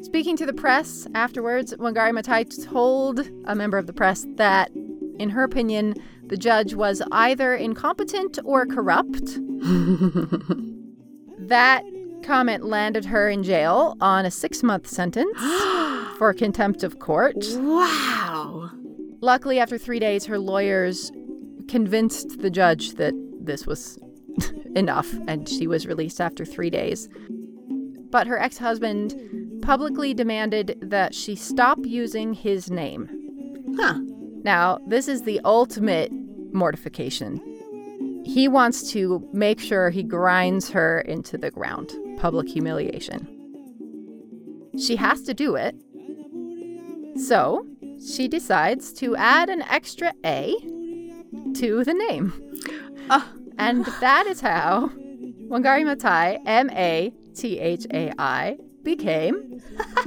[0.02, 4.70] Speaking to the press afterwards, Wangari Maathai told a member of the press that,
[5.18, 5.96] in her opinion,
[6.28, 9.24] the judge was either incompetent or corrupt.
[11.40, 11.84] that
[12.24, 15.38] comment landed her in jail on a six month sentence
[16.18, 17.36] for contempt of court.
[17.58, 18.70] wow.
[19.22, 21.12] Luckily, after three days, her lawyers
[21.68, 23.98] convinced the judge that this was
[24.76, 27.10] enough and she was released after three days.
[28.10, 33.10] But her ex husband publicly demanded that she stop using his name.
[33.78, 34.00] Huh.
[34.44, 36.12] Now, this is the ultimate
[36.54, 37.42] mortification.
[38.26, 41.94] He wants to make sure he grinds her into the ground.
[42.18, 43.28] Public humiliation.
[44.78, 45.76] She has to do it.
[47.20, 47.66] So,
[48.06, 50.56] she decides to add an extra A
[51.56, 52.34] to the name.
[53.10, 53.30] Ah.
[53.58, 54.90] And that is how
[55.48, 59.62] Wangari Mathai, M A T H A I, became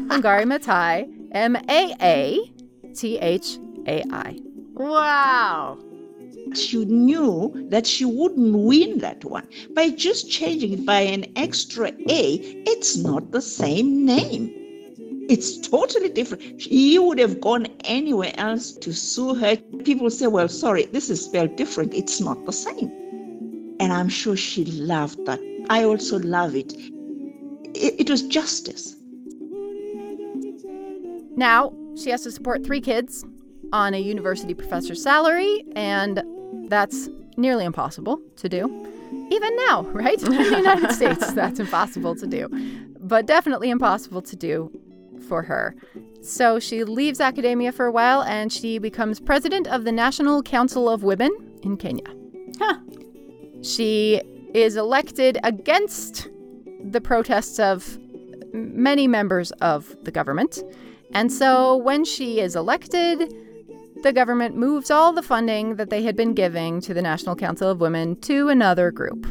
[0.09, 2.39] Wangari Maathai, M A A
[2.95, 4.39] T H A I.
[4.75, 5.79] Wow.
[6.55, 9.49] She knew that she wouldn't win that one.
[9.75, 12.35] By just changing it by an extra A,
[12.67, 14.53] it's not the same name.
[15.29, 16.63] It's totally different.
[16.63, 19.57] He would have gone anywhere else to sue her.
[19.85, 21.95] People say, well, sorry, this is spelled different.
[21.95, 22.93] It's not the same.
[23.79, 25.41] And I'm sure she loved that.
[25.69, 26.73] I also love it.
[27.75, 28.97] It, it was justice.
[31.37, 33.25] Now, she has to support three kids
[33.73, 36.23] on a university professor's salary, and
[36.69, 38.65] that's nearly impossible to do.
[39.31, 40.23] Even now, right?
[40.23, 42.49] In the United States, that's impossible to do,
[43.01, 44.71] but definitely impossible to do
[45.29, 45.75] for her.
[46.23, 50.89] So she leaves academia for a while and she becomes president of the National Council
[50.89, 51.31] of Women
[51.63, 52.05] in Kenya.
[52.59, 52.79] Huh.
[53.67, 54.23] She
[54.55, 56.29] is elected against
[56.83, 57.99] the protests of
[58.53, 60.63] many members of the government.
[61.13, 63.35] And so when she is elected,
[64.03, 67.69] the government moves all the funding that they had been giving to the National Council
[67.69, 69.27] of Women to another group.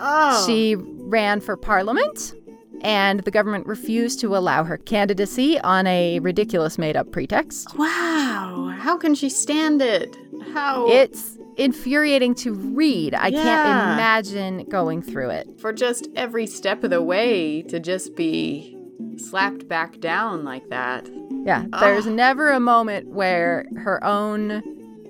[0.00, 0.44] Oh.
[0.46, 2.34] She ran for parliament,
[2.82, 7.76] and the government refused to allow her candidacy on a ridiculous made up pretext.
[7.78, 8.74] Wow.
[8.78, 10.16] How can she stand it?
[10.52, 10.88] How?
[10.88, 13.14] It's infuriating to read.
[13.14, 15.60] I can't imagine going through it.
[15.60, 18.76] for just every step of the way to just be
[19.16, 21.08] slapped back down like that.
[21.44, 24.62] Yeah, there's never a moment where her own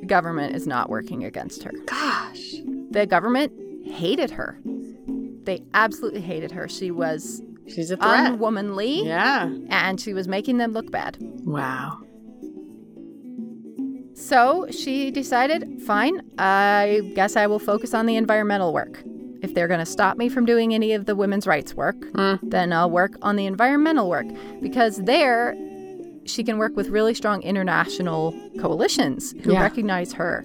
[0.06, 1.72] government is not working against her.
[1.86, 2.54] Gosh.
[2.90, 3.52] The government
[3.86, 4.58] hated her.
[5.44, 6.68] They absolutely hated her.
[6.68, 8.32] She was She's a threat.
[8.32, 9.50] unwomanly yeah.
[9.68, 11.18] and she was making them look bad.
[11.44, 11.98] Wow.
[14.18, 19.00] So she decided, fine, I guess I will focus on the environmental work.
[19.42, 22.40] If they're going to stop me from doing any of the women's rights work, Mm.
[22.42, 24.26] then I'll work on the environmental work
[24.60, 25.54] because there
[26.24, 29.62] she can work with really strong international coalitions who Yeah.
[29.62, 30.44] recognize her.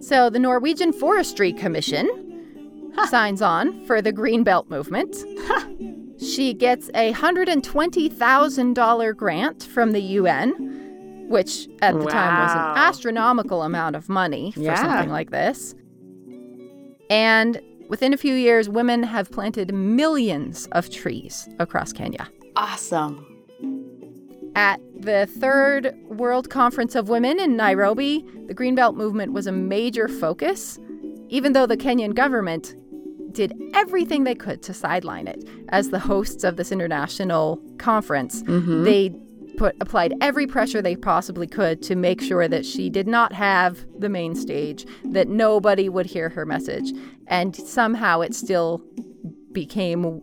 [0.00, 2.08] So the Norwegian Forestry Commission
[3.08, 5.16] signs on for the Green Belt movement.
[6.20, 10.77] She gets a $120,000 grant from the UN,
[11.28, 14.74] which at the time was an astronomical amount of money for Yeah.
[14.76, 15.74] something like this.
[17.10, 22.28] And within a few years, women have planted millions of trees across Kenya.
[22.56, 23.24] Awesome.
[24.56, 30.08] At the third World Conference of Women in Nairobi, the Greenbelt movement was a major
[30.08, 30.78] focus,
[31.28, 32.74] even though the Kenyan government
[33.32, 35.48] did everything they could to sideline it.
[35.68, 38.84] As the hosts of this international conference, mm-hmm.
[38.84, 39.14] they
[39.58, 43.84] put applied every pressure they possibly could to make sure that she did not have
[43.98, 46.92] the main stage, that nobody would hear her message,
[47.26, 48.82] and somehow it still
[49.52, 50.22] became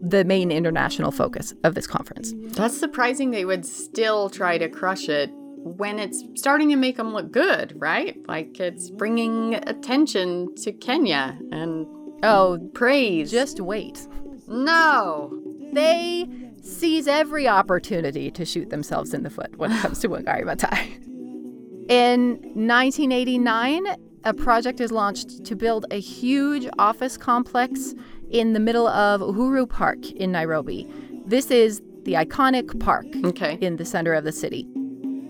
[0.00, 2.32] the main international focus of this conference.
[2.56, 5.30] That's surprising they would still try to crush it
[5.64, 8.16] when it's starting to make them look good, right?
[8.26, 11.86] Like it's bringing attention to Kenya and
[12.24, 13.30] Oh, praise.
[13.30, 14.06] just wait.
[14.48, 15.38] no.
[15.72, 16.28] They
[16.62, 20.98] seize every opportunity to shoot themselves in the foot when it comes to Wangari Maathai.
[21.88, 23.86] In 1989,
[24.24, 27.94] a project is launched to build a huge office complex
[28.30, 30.88] in the middle of Uhuru Park in Nairobi.
[31.26, 33.58] This is the iconic park Okay.
[33.60, 34.66] in the center of the city.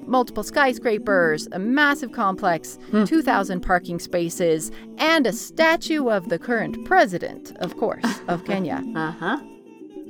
[0.06, 7.52] Multiple skyscrapers, a massive complex, 2,000 parking spaces, and a statue of the current president,
[7.60, 8.82] of course, of Kenya.
[8.94, 9.38] Uh huh.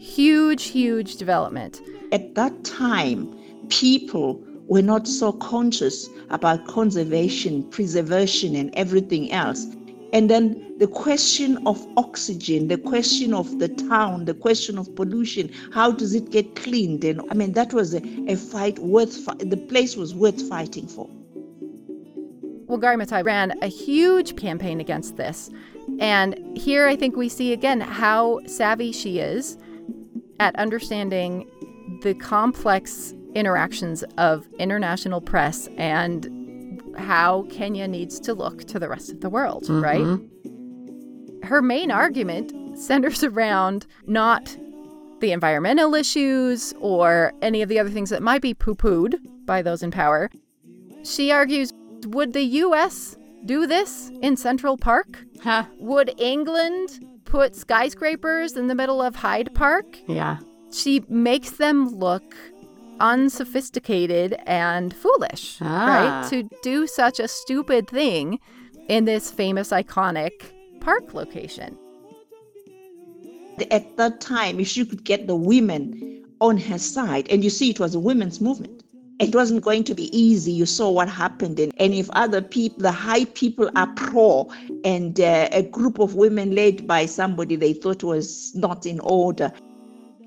[0.02, 1.80] Huge, huge development.
[2.10, 3.38] At that time,
[3.68, 9.64] people were not so conscious about conservation, preservation, and everything else.
[10.12, 15.52] And then the question of oxygen, the question of the town, the question of pollution,
[15.72, 17.04] how does it get cleaned?
[17.04, 21.08] And I mean, that was a, a fight worth, the place was worth fighting for.
[22.66, 25.48] Wangari Maathai ran a huge campaign against this.
[26.00, 29.58] And here I think we see again how savvy she is
[30.42, 31.48] at understanding
[32.02, 39.12] the complex interactions of international press and how Kenya needs to look to the rest
[39.12, 39.80] of the world, mm-hmm.
[39.80, 41.48] right?
[41.48, 44.56] Her main argument centers around not
[45.20, 49.14] the environmental issues or any of the other things that might be poo pooed
[49.46, 50.28] by those in power.
[51.04, 51.72] She argues
[52.06, 55.24] would the US do this in Central Park?
[55.40, 55.66] Huh.
[55.78, 56.98] Would England
[57.32, 59.86] put skyscrapers in the middle of Hyde Park?
[60.06, 60.36] Yeah.
[60.70, 62.36] She makes them look
[63.00, 65.86] unsophisticated and foolish, Ah.
[65.86, 66.30] right?
[66.30, 68.38] To do such a stupid thing
[68.88, 70.32] in this famous iconic
[70.80, 71.78] park location.
[73.70, 77.70] At that time, if she could get the women on her side, and you see,
[77.70, 78.81] it was a women's movement.
[79.22, 80.50] It wasn't going to be easy.
[80.50, 81.60] You saw what happened.
[81.60, 84.50] And, and if other people, the high people are pro,
[84.84, 89.52] and uh, a group of women led by somebody they thought was not in order,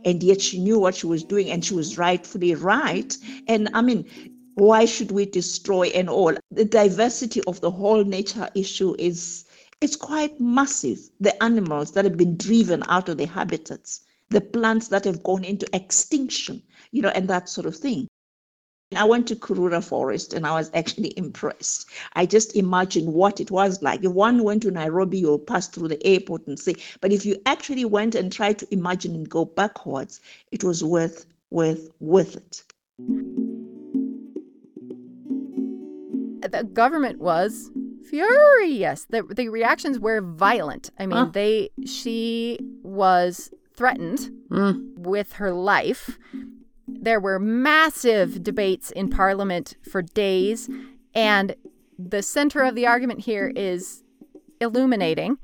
[0.05, 3.17] and yet she knew what she was doing and she was rightfully right.
[3.47, 4.05] And I mean,
[4.53, 6.33] why should we destroy and all?
[6.51, 9.43] The diversity of the whole nature issue is
[9.81, 10.99] it's quite massive.
[11.19, 15.43] The animals that have been driven out of their habitats, the plants that have gone
[15.43, 18.07] into extinction, you know, and that sort of thing.
[18.95, 21.87] I went to Karura Forest and I was actually impressed.
[22.13, 24.03] I just imagined what it was like.
[24.03, 26.75] If one went to Nairobi, you'll pass through the airport and see.
[27.01, 30.21] But if you actually went and tried to imagine and go backwards,
[30.51, 32.63] it was worth worth worth it.
[36.51, 37.71] the government was
[38.07, 39.05] furious.
[39.09, 40.91] The the reactions were violent.
[40.99, 41.29] I mean, Huh.
[41.33, 44.95] they she was threatened Mm.
[44.99, 46.19] with her life.
[46.87, 50.69] There were massive debates in parliament for days,
[51.13, 51.55] and
[51.97, 54.03] the center of the argument here is
[54.59, 55.37] illuminating.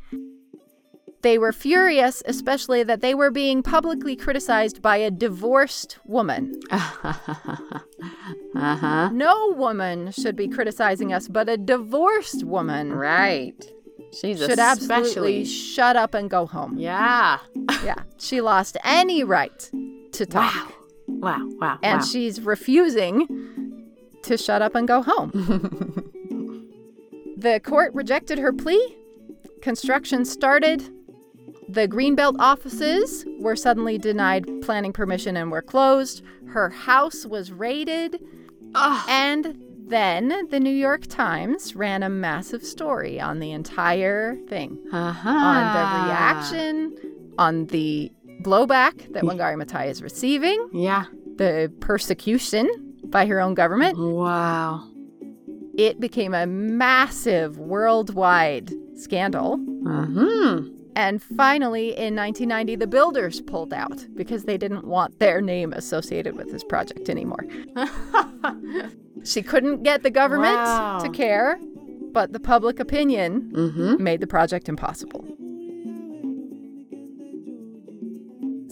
[1.22, 6.60] They were furious, especially that they were being publicly criticized by a divorced woman.
[6.72, 7.14] uh
[8.56, 9.10] huh.
[9.14, 13.64] No woman should be criticizing us, but a divorced woman Right.
[14.20, 16.78] She's should absolutely shut up and go home.
[16.78, 17.40] Yeah.
[17.84, 19.72] Yeah, she lost any right
[20.12, 20.54] to talk.
[20.54, 20.74] Wow.
[21.08, 21.48] Wow.
[21.60, 21.80] Wow.
[21.84, 22.06] And wow.
[22.06, 23.88] she's refusing
[24.24, 25.32] to shut up and go home.
[27.38, 28.98] the court rejected her plea.
[29.62, 30.90] Construction started.
[31.70, 36.22] The Greenbelt offices were suddenly denied planning permission and were closed.
[36.48, 38.22] Her house was raided.
[38.76, 39.06] Ugh.
[39.08, 45.30] And then the New York Times ran a massive story on the entire thing uh-huh.
[45.30, 46.98] on the reaction,
[47.38, 48.12] on the
[48.42, 51.06] blowback that Wangari Maathai is receiving, Yeah.
[51.36, 52.68] the persecution
[53.06, 53.98] by her own government.
[53.98, 54.88] Wow.
[55.78, 59.58] It became a massive worldwide scandal.
[59.58, 60.76] Mm-hmm.
[60.96, 66.36] And finally, in 1990, the builders pulled out because they didn't want their name associated
[66.36, 67.46] with this project anymore.
[69.24, 71.00] She couldn't get the government Wow.
[71.04, 71.60] to care.
[72.12, 74.04] But the public opinion Mm-hmm.
[74.04, 75.24] made the project impossible.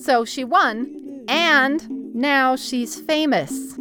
[0.02, 3.78] So she won, and now she's famous.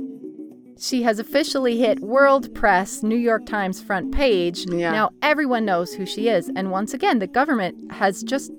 [0.79, 4.65] She has officially hit world press, New York Times front page.
[4.71, 4.93] Yeah.
[4.93, 6.51] Now everyone knows who she is.
[6.55, 8.53] And once again, the government has just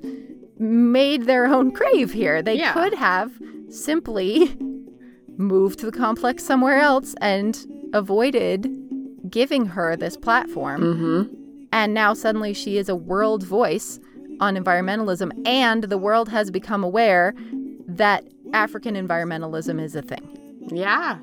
[0.57, 2.41] made their own grave here.
[2.41, 2.73] They Yeah.
[2.73, 3.31] could have
[3.69, 4.55] simply
[5.37, 7.57] moved the complex somewhere else and
[7.93, 8.69] avoided
[9.29, 10.81] giving her this platform.
[10.81, 11.33] Mm-hmm.
[11.71, 13.99] And now suddenly she is a world voice
[14.39, 17.33] on environmentalism, and the world has become aware
[17.87, 20.67] that African environmentalism is a thing.
[20.71, 21.17] Yeah.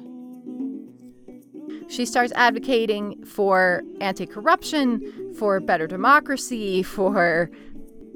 [1.89, 7.51] She starts advocating for anti corruption, for better democracy, for.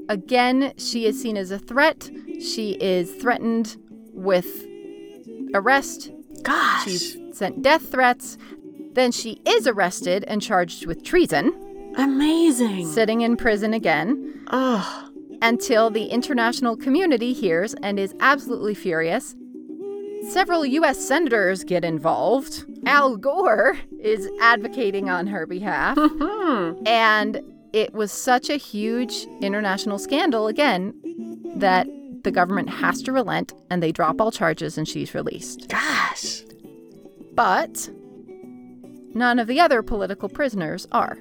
[0.09, 2.11] Again, she is seen as a threat.
[2.41, 3.77] She is threatened
[4.13, 4.67] with
[5.55, 6.11] arrest.
[6.43, 6.85] Gosh.
[6.85, 8.37] She's sent death threats.
[8.93, 11.55] Then she is arrested and charged with treason,
[11.97, 12.87] amazing.
[12.87, 14.45] sitting in prison again.
[14.51, 15.09] oh.
[15.43, 19.35] until the international community hears and is absolutely furious.
[20.29, 22.65] Several US senators get involved.
[22.85, 25.97] Al Gore is advocating on her behalf.
[25.99, 26.73] Hmm.
[26.87, 27.41] and
[27.73, 30.93] it was such a huge international scandal again
[31.57, 31.87] that
[32.25, 35.69] the government has to relent and they drop all charges and she's released.
[35.69, 36.43] Gosh.
[37.33, 37.89] But
[39.15, 41.17] none of the other political prisoners are.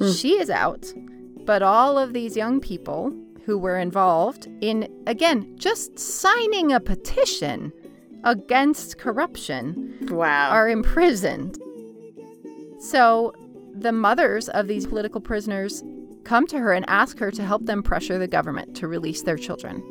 [0.00, 0.20] Mm.
[0.20, 0.92] She is out,
[1.44, 3.12] but all of these young people
[3.44, 7.72] who were involved in, again, just signing a petition
[8.24, 10.50] against corruption Wow.
[10.50, 11.58] are imprisoned.
[12.78, 13.32] So
[13.74, 15.82] the mothers of these political prisoners
[16.24, 19.36] come to her and ask her to help them pressure the government to release their
[19.36, 19.82] children.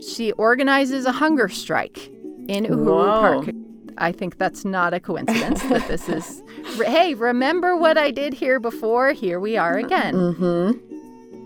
[0.00, 2.08] She organizes a hunger strike
[2.48, 3.20] in Uhuru Whoa.
[3.44, 3.54] Park.
[3.98, 6.42] I think that's not a coincidence that this is.
[6.84, 9.12] Hey, remember what I did here before?
[9.12, 10.14] Here we are again.
[10.14, 10.78] mm-hmm.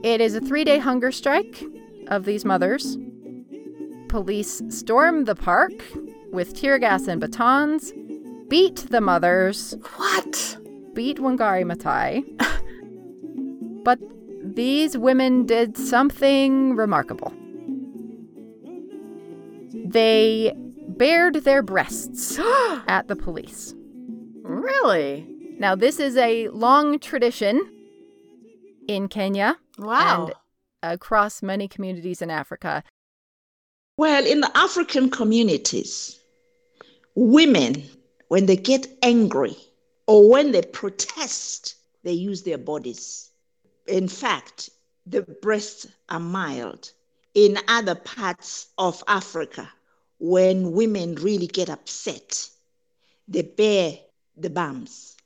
[0.05, 1.64] It is a three day hunger strike
[2.09, 2.99] of these mothers.
[4.09, 5.72] Police storm the park
[6.30, 7.92] with tear gas and batons,
[8.49, 10.59] beat the mothers, What?
[10.95, 12.22] beat Wangari Maathai.
[13.84, 13.99] but
[14.42, 17.32] these women did something remarkable.
[19.72, 20.55] They
[20.97, 22.38] bared their breasts
[22.88, 23.74] at the police.
[24.42, 25.26] Really?
[25.59, 27.70] Now, this is a long tradition
[28.88, 30.26] in Kenya Wow.
[30.26, 30.34] and
[30.82, 32.82] across many communities in Africa.
[33.97, 36.18] Well, in the African communities,
[37.14, 37.84] women,
[38.28, 39.57] when they get angry
[40.07, 43.30] or when they protest, they use their bodies.
[43.86, 44.70] In fact,
[45.07, 46.90] the breasts are mild.
[47.34, 49.68] In other parts of Africa,
[50.18, 52.48] when women really get upset,
[53.28, 53.98] they bear
[54.36, 55.16] the bums.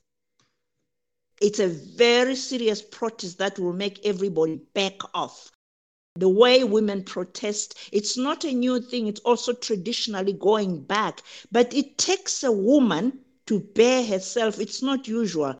[1.41, 5.51] It's a very serious protest that will make everybody back off.
[6.17, 9.07] The way women protest it's not a new thing.
[9.07, 11.23] It's also traditionally going back
[11.53, 14.59] but it takes a woman to bear herself.
[14.59, 15.57] It's not usual.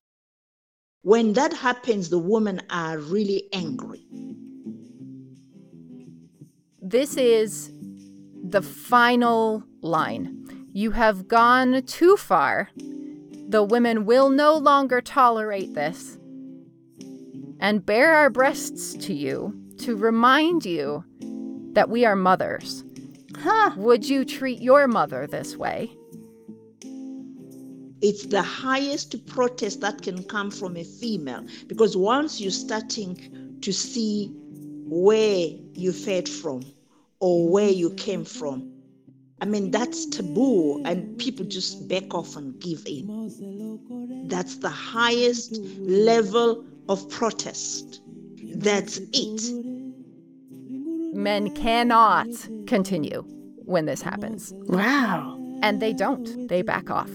[1.03, 4.05] When that happens the women are really angry.
[6.81, 7.71] This is
[8.51, 10.67] the final line.
[10.71, 12.69] You have gone too far.
[13.47, 16.17] The women will no longer tolerate this.
[17.59, 21.03] And bare our breasts to you to remind you
[21.73, 22.83] that we are mothers.
[23.37, 23.71] Huh.
[23.77, 25.91] Would you treat your mother this way?
[28.01, 33.73] it's the highest protest that can come from a female because once you're starting to
[33.73, 34.31] see
[34.85, 36.63] where you fed from
[37.19, 38.71] or where you came from
[39.41, 45.57] i mean that's taboo and people just back off and give in that's the highest
[45.79, 48.01] level of protest
[48.55, 49.69] that's it
[51.13, 52.27] Men cannot
[52.67, 53.23] continue
[53.65, 54.53] when this happens.
[54.67, 55.37] Wow.
[55.61, 56.47] And they don't.
[56.47, 57.09] They back off.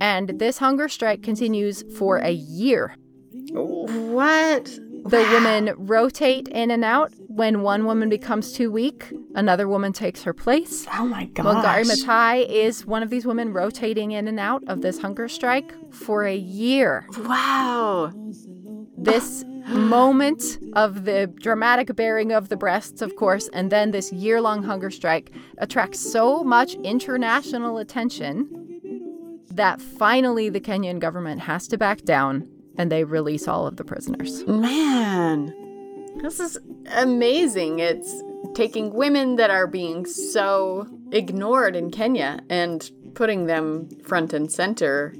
[0.00, 2.96] And this hunger strike continues for a year.
[3.52, 4.64] What?
[4.64, 7.12] The women rotate in and out.
[7.34, 10.86] When one woman becomes too weak, another woman takes her place.
[10.92, 11.46] Oh my gosh.
[11.46, 15.72] Wangari Maathai is one of these women rotating in and out of this hunger strike
[15.94, 17.06] for a year.
[17.24, 18.12] Wow.
[18.98, 24.42] This moment of the dramatic bearing of the breasts, of course, and then this year
[24.42, 31.78] long hunger strike attracts so much international attention that finally the Kenyan government has to
[31.78, 34.46] back down and they release all of the prisoners.
[34.46, 35.61] Man.
[36.16, 36.58] This is
[36.92, 37.78] amazing.
[37.78, 38.22] It's
[38.54, 45.14] taking women that are being so ignored in Kenya and putting them front and center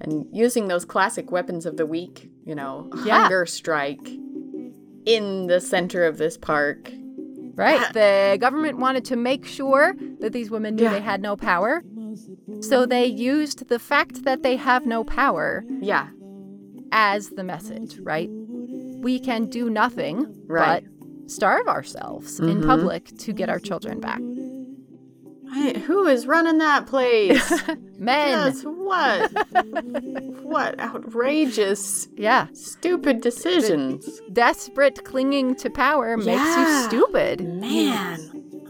[0.00, 3.22] and using those classic weapons of the week, you know, Yeah.
[3.22, 4.08] hunger strike
[5.04, 6.90] in the center of this park.
[7.54, 7.92] Right.
[7.92, 10.94] The government wanted to make sure that these women knew Yeah.
[10.94, 11.82] they had no power.
[12.60, 16.08] So they used the fact that they have no power Yeah,
[16.92, 18.30] as the message, right?
[19.00, 20.84] We can do nothing Right.
[20.84, 22.66] but starve ourselves in Mhm.
[22.66, 24.20] public to get our children back.
[25.86, 27.50] Who is running that place?
[27.98, 28.28] Men.
[28.54, 29.32] Yes, what?
[30.44, 32.46] what outrageous, Yeah.
[32.52, 34.20] stupid decisions.
[34.32, 36.82] Desperate clinging to power makes Yeah.
[36.82, 37.40] you stupid.
[37.40, 38.18] Man.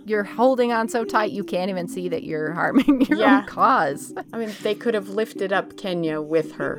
[0.06, 3.38] You're holding on so tight you can't even see that you're harming your Yeah.
[3.40, 4.14] own cause.
[4.32, 6.78] I mean, they could have lifted up Kenya with her.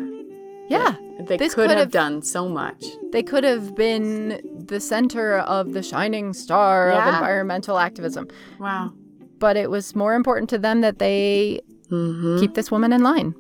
[0.68, 0.96] Yeah.
[1.28, 2.86] They This could could have have- done so much.
[3.12, 8.28] They could have been the center of the shining star of environmental activism.
[8.60, 8.94] Wow.
[9.40, 12.40] But it was more important to them that they Mm-hmm.
[12.40, 13.36] keep this woman in line.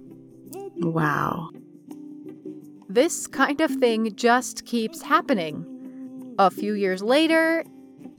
[0.78, 1.50] Wow.
[2.90, 5.66] This kind of thing just keeps happening.
[6.38, 7.64] A few years later,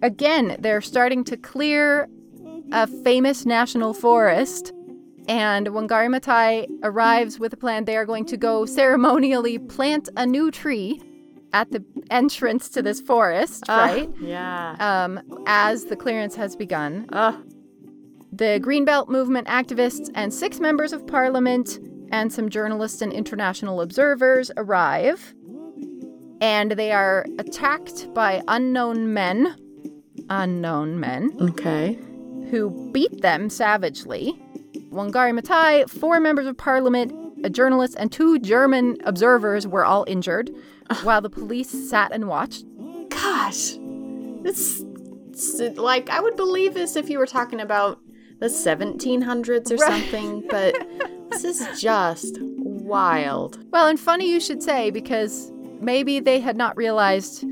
[0.01, 2.09] again, they're starting to clear
[2.73, 4.73] a famous national forest.
[5.29, 7.85] And Wangari Maathai arrives with a plan.
[7.85, 11.01] They are going to go ceremonially plant a new tree
[11.53, 14.11] at the entrance to this forest, Ah, right?
[14.21, 14.77] Yeah.
[14.81, 17.07] Um, as the clearance has begun.
[17.13, 17.39] Ah.
[18.33, 21.79] The Greenbelt Movement activists and six members of parliament
[22.11, 25.35] and some journalists and international observers arrive.
[26.41, 29.55] And they are attacked by unknown men,
[30.31, 31.99] unknown men, okay.
[32.51, 34.43] who beat them savagely.
[34.93, 37.13] Wangari Maathai, four members of parliament,
[37.45, 40.51] a journalist, and two German observers were all injured,
[41.03, 42.65] while the police sat and watched.
[43.09, 43.77] Gosh.
[44.45, 44.83] It's,
[45.31, 48.01] it's like, I would believe this if you were talking about
[48.39, 49.91] the 1700s or Right.
[50.03, 50.75] something, but
[51.31, 53.59] this is just wild.
[53.71, 57.45] Well, and funny you should say, because maybe they had not realized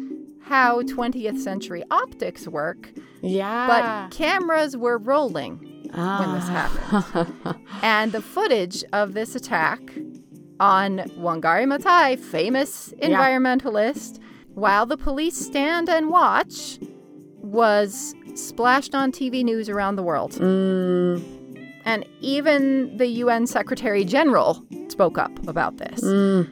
[0.42, 3.66] how 20th century optics work, Yeah.
[3.66, 7.34] but cameras were rolling when this happened.
[7.82, 9.80] And the footage of this attack
[10.60, 13.08] on Wangari Maathai, famous Yeah.
[13.08, 14.18] environmentalist,
[14.54, 16.78] while the police stand and watch,
[17.38, 20.32] was splashed on TV news around the world.
[20.32, 21.22] mm,
[21.86, 26.00] And even the UN Secretary General spoke up about this.
[26.02, 26.46] mm.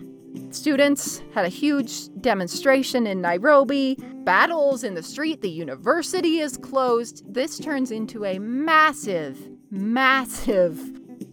[0.51, 7.22] Students had a huge demonstration in Nairobi, battles in the street, the university is closed.
[7.32, 9.39] This turns into a massive,
[9.70, 10.80] massive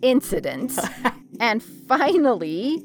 [0.02, 0.78] incident.
[1.40, 2.84] and finally,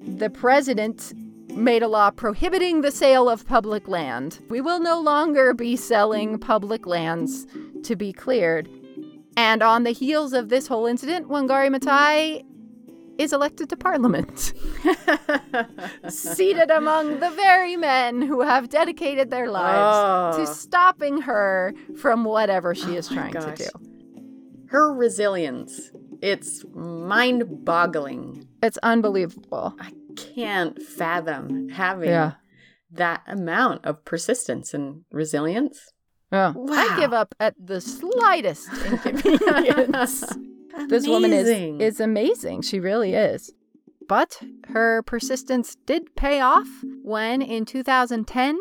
[0.00, 1.12] the president
[1.56, 4.40] made a law prohibiting the sale of public land.
[4.48, 7.46] We will no longer be selling public lands
[7.84, 8.68] to be cleared.
[9.36, 12.44] And on the heels of this whole incident, Wangari Maathai
[13.18, 14.52] is elected to parliament,
[16.08, 20.44] seated among the very men who have dedicated their lives Oh.
[20.44, 23.68] to stopping her from whatever she oh is my trying to do.
[24.66, 25.90] Her resilience.
[26.22, 28.46] It's mind boggling.
[28.62, 29.74] It's unbelievable.
[29.78, 32.32] I can't fathom having Yeah.
[32.92, 35.92] that amount of persistence and resilience.
[36.32, 36.52] Yeah.
[36.54, 36.72] Wow.
[36.72, 40.24] I give up at the slightest inconvenience.
[40.88, 41.80] this woman is Amazing.
[41.80, 42.62] is amazing.
[42.62, 43.52] She really is.
[44.08, 46.68] But her persistence did pay off
[47.02, 48.58] when in 2010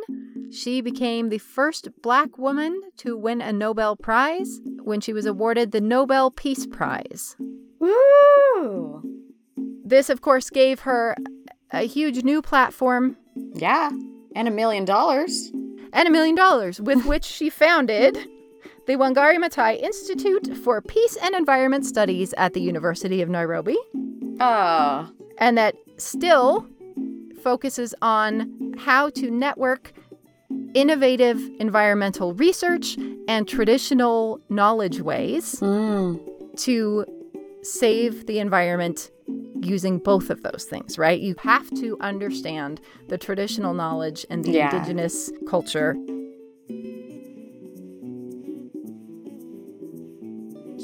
[0.52, 5.72] she became the first black woman to win a Nobel Prize when she was awarded
[5.72, 7.36] the Nobel Peace Prize.
[7.80, 9.02] Woo!
[9.84, 11.16] This of course gave her
[11.72, 13.18] a huge new platform
[13.54, 13.90] Yeah.
[14.36, 15.52] And a million dollars.
[15.94, 18.18] and a million dollars with which she founded
[18.88, 23.78] the Wangari Maathai Institute for Peace and Environment Studies at the University of Nairobi.
[24.44, 25.12] Ah.
[25.38, 26.66] and that still
[27.44, 29.94] focuses on how to network
[30.74, 36.20] innovative environmental research and traditional knowledge ways Mm.
[36.58, 37.06] to
[37.62, 39.12] save the environment
[39.62, 41.20] using both of those things, right?
[41.20, 44.74] You have to understand the traditional knowledge and the Yeah.
[44.74, 45.96] indigenous culture.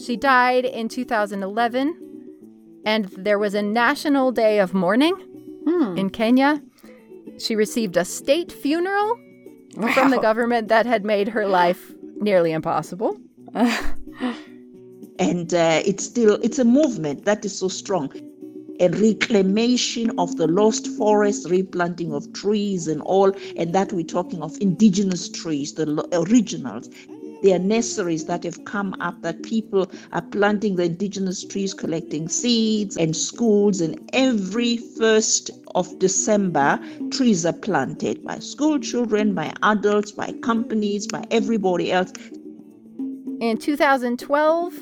[0.06, 1.96] She died in 2011,
[2.86, 5.16] and there was a national day of mourning
[5.66, 5.98] Hmm.
[5.98, 6.62] in Kenya.
[7.40, 9.20] She received a state funeral
[9.94, 13.18] from the government that had made her life nearly impossible.
[15.20, 18.12] and uh, it's still it's a movement that is so strong
[18.80, 24.42] a reclamation of the lost forest replanting of trees and all and that we're talking
[24.44, 26.90] of indigenous trees the originals
[27.44, 32.28] There are nurseries that have come up that people are planting the indigenous trees, collecting
[32.28, 33.82] seeds, and schools.
[33.82, 36.80] And every first of December,
[37.12, 42.12] trees are planted by school children, by adults, by companies, by everybody else.
[43.40, 44.74] In 2012,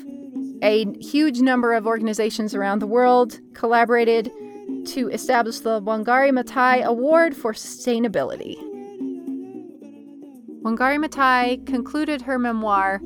[0.62, 4.30] a huge number of organizations around the world collaborated
[4.86, 8.56] to establish the Wangari Maathai Award for Sustainability.
[10.66, 13.00] Wangari Maathai concluded her memoir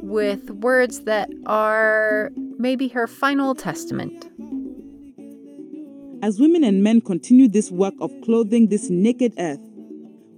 [0.00, 4.30] with words that are maybe her final testament.
[6.22, 9.60] As women and men continue this work of clothing this naked earth,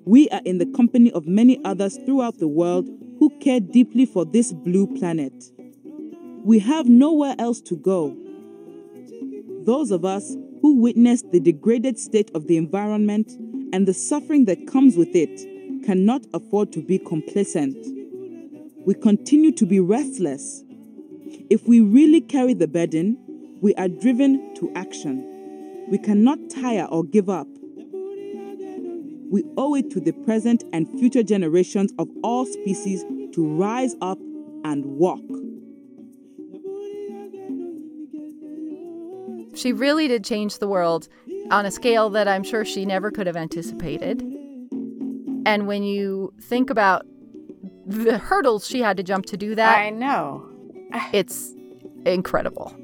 [0.06, 2.88] we are in the company of many others throughout the world
[3.20, 5.32] who care deeply for this blue planet.
[6.42, 8.16] We have nowhere else to go.
[9.64, 13.30] Those of us who witnessed the degraded state of the environment
[13.72, 15.55] and the suffering that comes with it
[15.86, 17.76] cannot afford to be complacent.
[18.84, 20.64] We continue to be restless.
[21.48, 23.16] If we really carry the burden,
[23.62, 25.86] we are driven to action.
[25.88, 27.46] We cannot tire or give up.
[29.30, 34.18] We owe it to the present and future generations of all species to rise up
[34.64, 35.22] and walk.
[39.56, 41.08] She really did change the world
[41.52, 44.35] on a scale that I'm sure she never could have anticipated.
[45.46, 47.06] And when you think about
[47.86, 50.44] the hurdles she had to jump to do that, I know.
[51.12, 51.54] it's
[52.04, 52.74] incredible.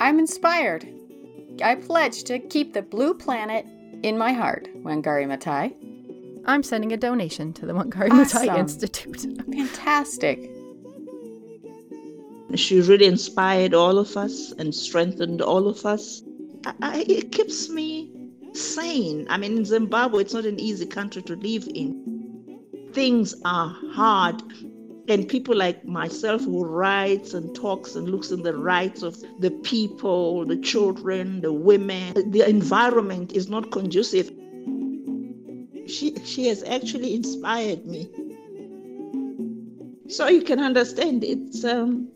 [0.00, 0.86] I'm inspired.
[1.62, 3.64] I pledge to keep the blue planet
[4.02, 5.72] in my heart, Wangari Maathai.
[6.46, 8.56] I'm sending a donation to the Wangari Maathai Awesome.
[8.56, 9.20] Institute.
[9.52, 10.50] Fantastic.
[12.56, 16.22] She really inspired all of us and strengthened all of us.
[16.64, 18.15] I, I, it keeps me
[18.56, 19.26] sane.
[19.28, 22.60] I mean, in Zimbabwe, it's not an easy country to live in.
[22.92, 24.42] Things are hard.
[25.08, 29.50] And people like myself who writes and talks and looks in the rights of the
[29.50, 34.30] people, the children, the women, the environment is not conducive.
[35.86, 38.08] She, she has actually inspired me.
[40.08, 42.08] So you can understand it's um,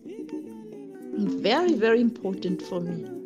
[1.16, 3.20] very, very important for me.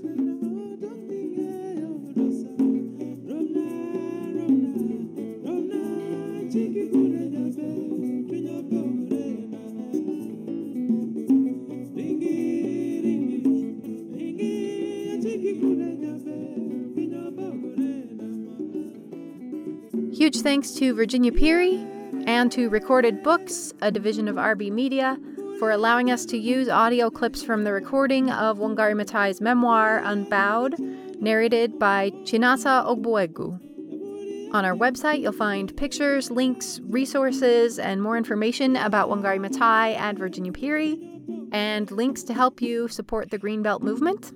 [20.84, 25.16] To Virginia Phiri and to Recorded Books, a division of RB Media,
[25.58, 30.78] for allowing us to use audio clips from the recording of Wangari Maathai's memoir, Unbowed,
[31.22, 34.52] narrated by Chinasa Ogbuegu.
[34.52, 40.18] On our website, you'll find pictures, links, resources, and more information about Wangari Maathai and
[40.18, 44.32] Virginia Phiri, and links to help you support the Greenbelt movement.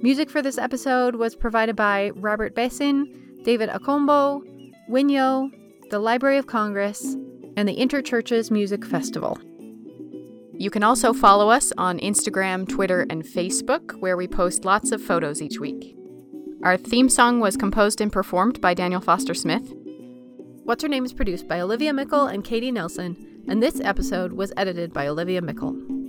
[0.00, 4.42] Music for this episode was provided by Robert Bessin, David Akombo,
[4.88, 5.50] Winyo,
[5.88, 7.16] the Library of Congress,
[7.56, 9.38] and the Interchurches Music Festival.
[10.52, 15.02] You can also follow us on Instagram, Twitter, and Facebook, where we post lots of
[15.02, 15.96] photos each week.
[16.62, 19.72] Our theme song was composed and performed by Daniel Foster Smith.
[20.64, 24.52] What's Her Name is produced by Olivia Meikle and Katie Nelson, and this episode was
[24.56, 26.03] edited by Olivia Meikle.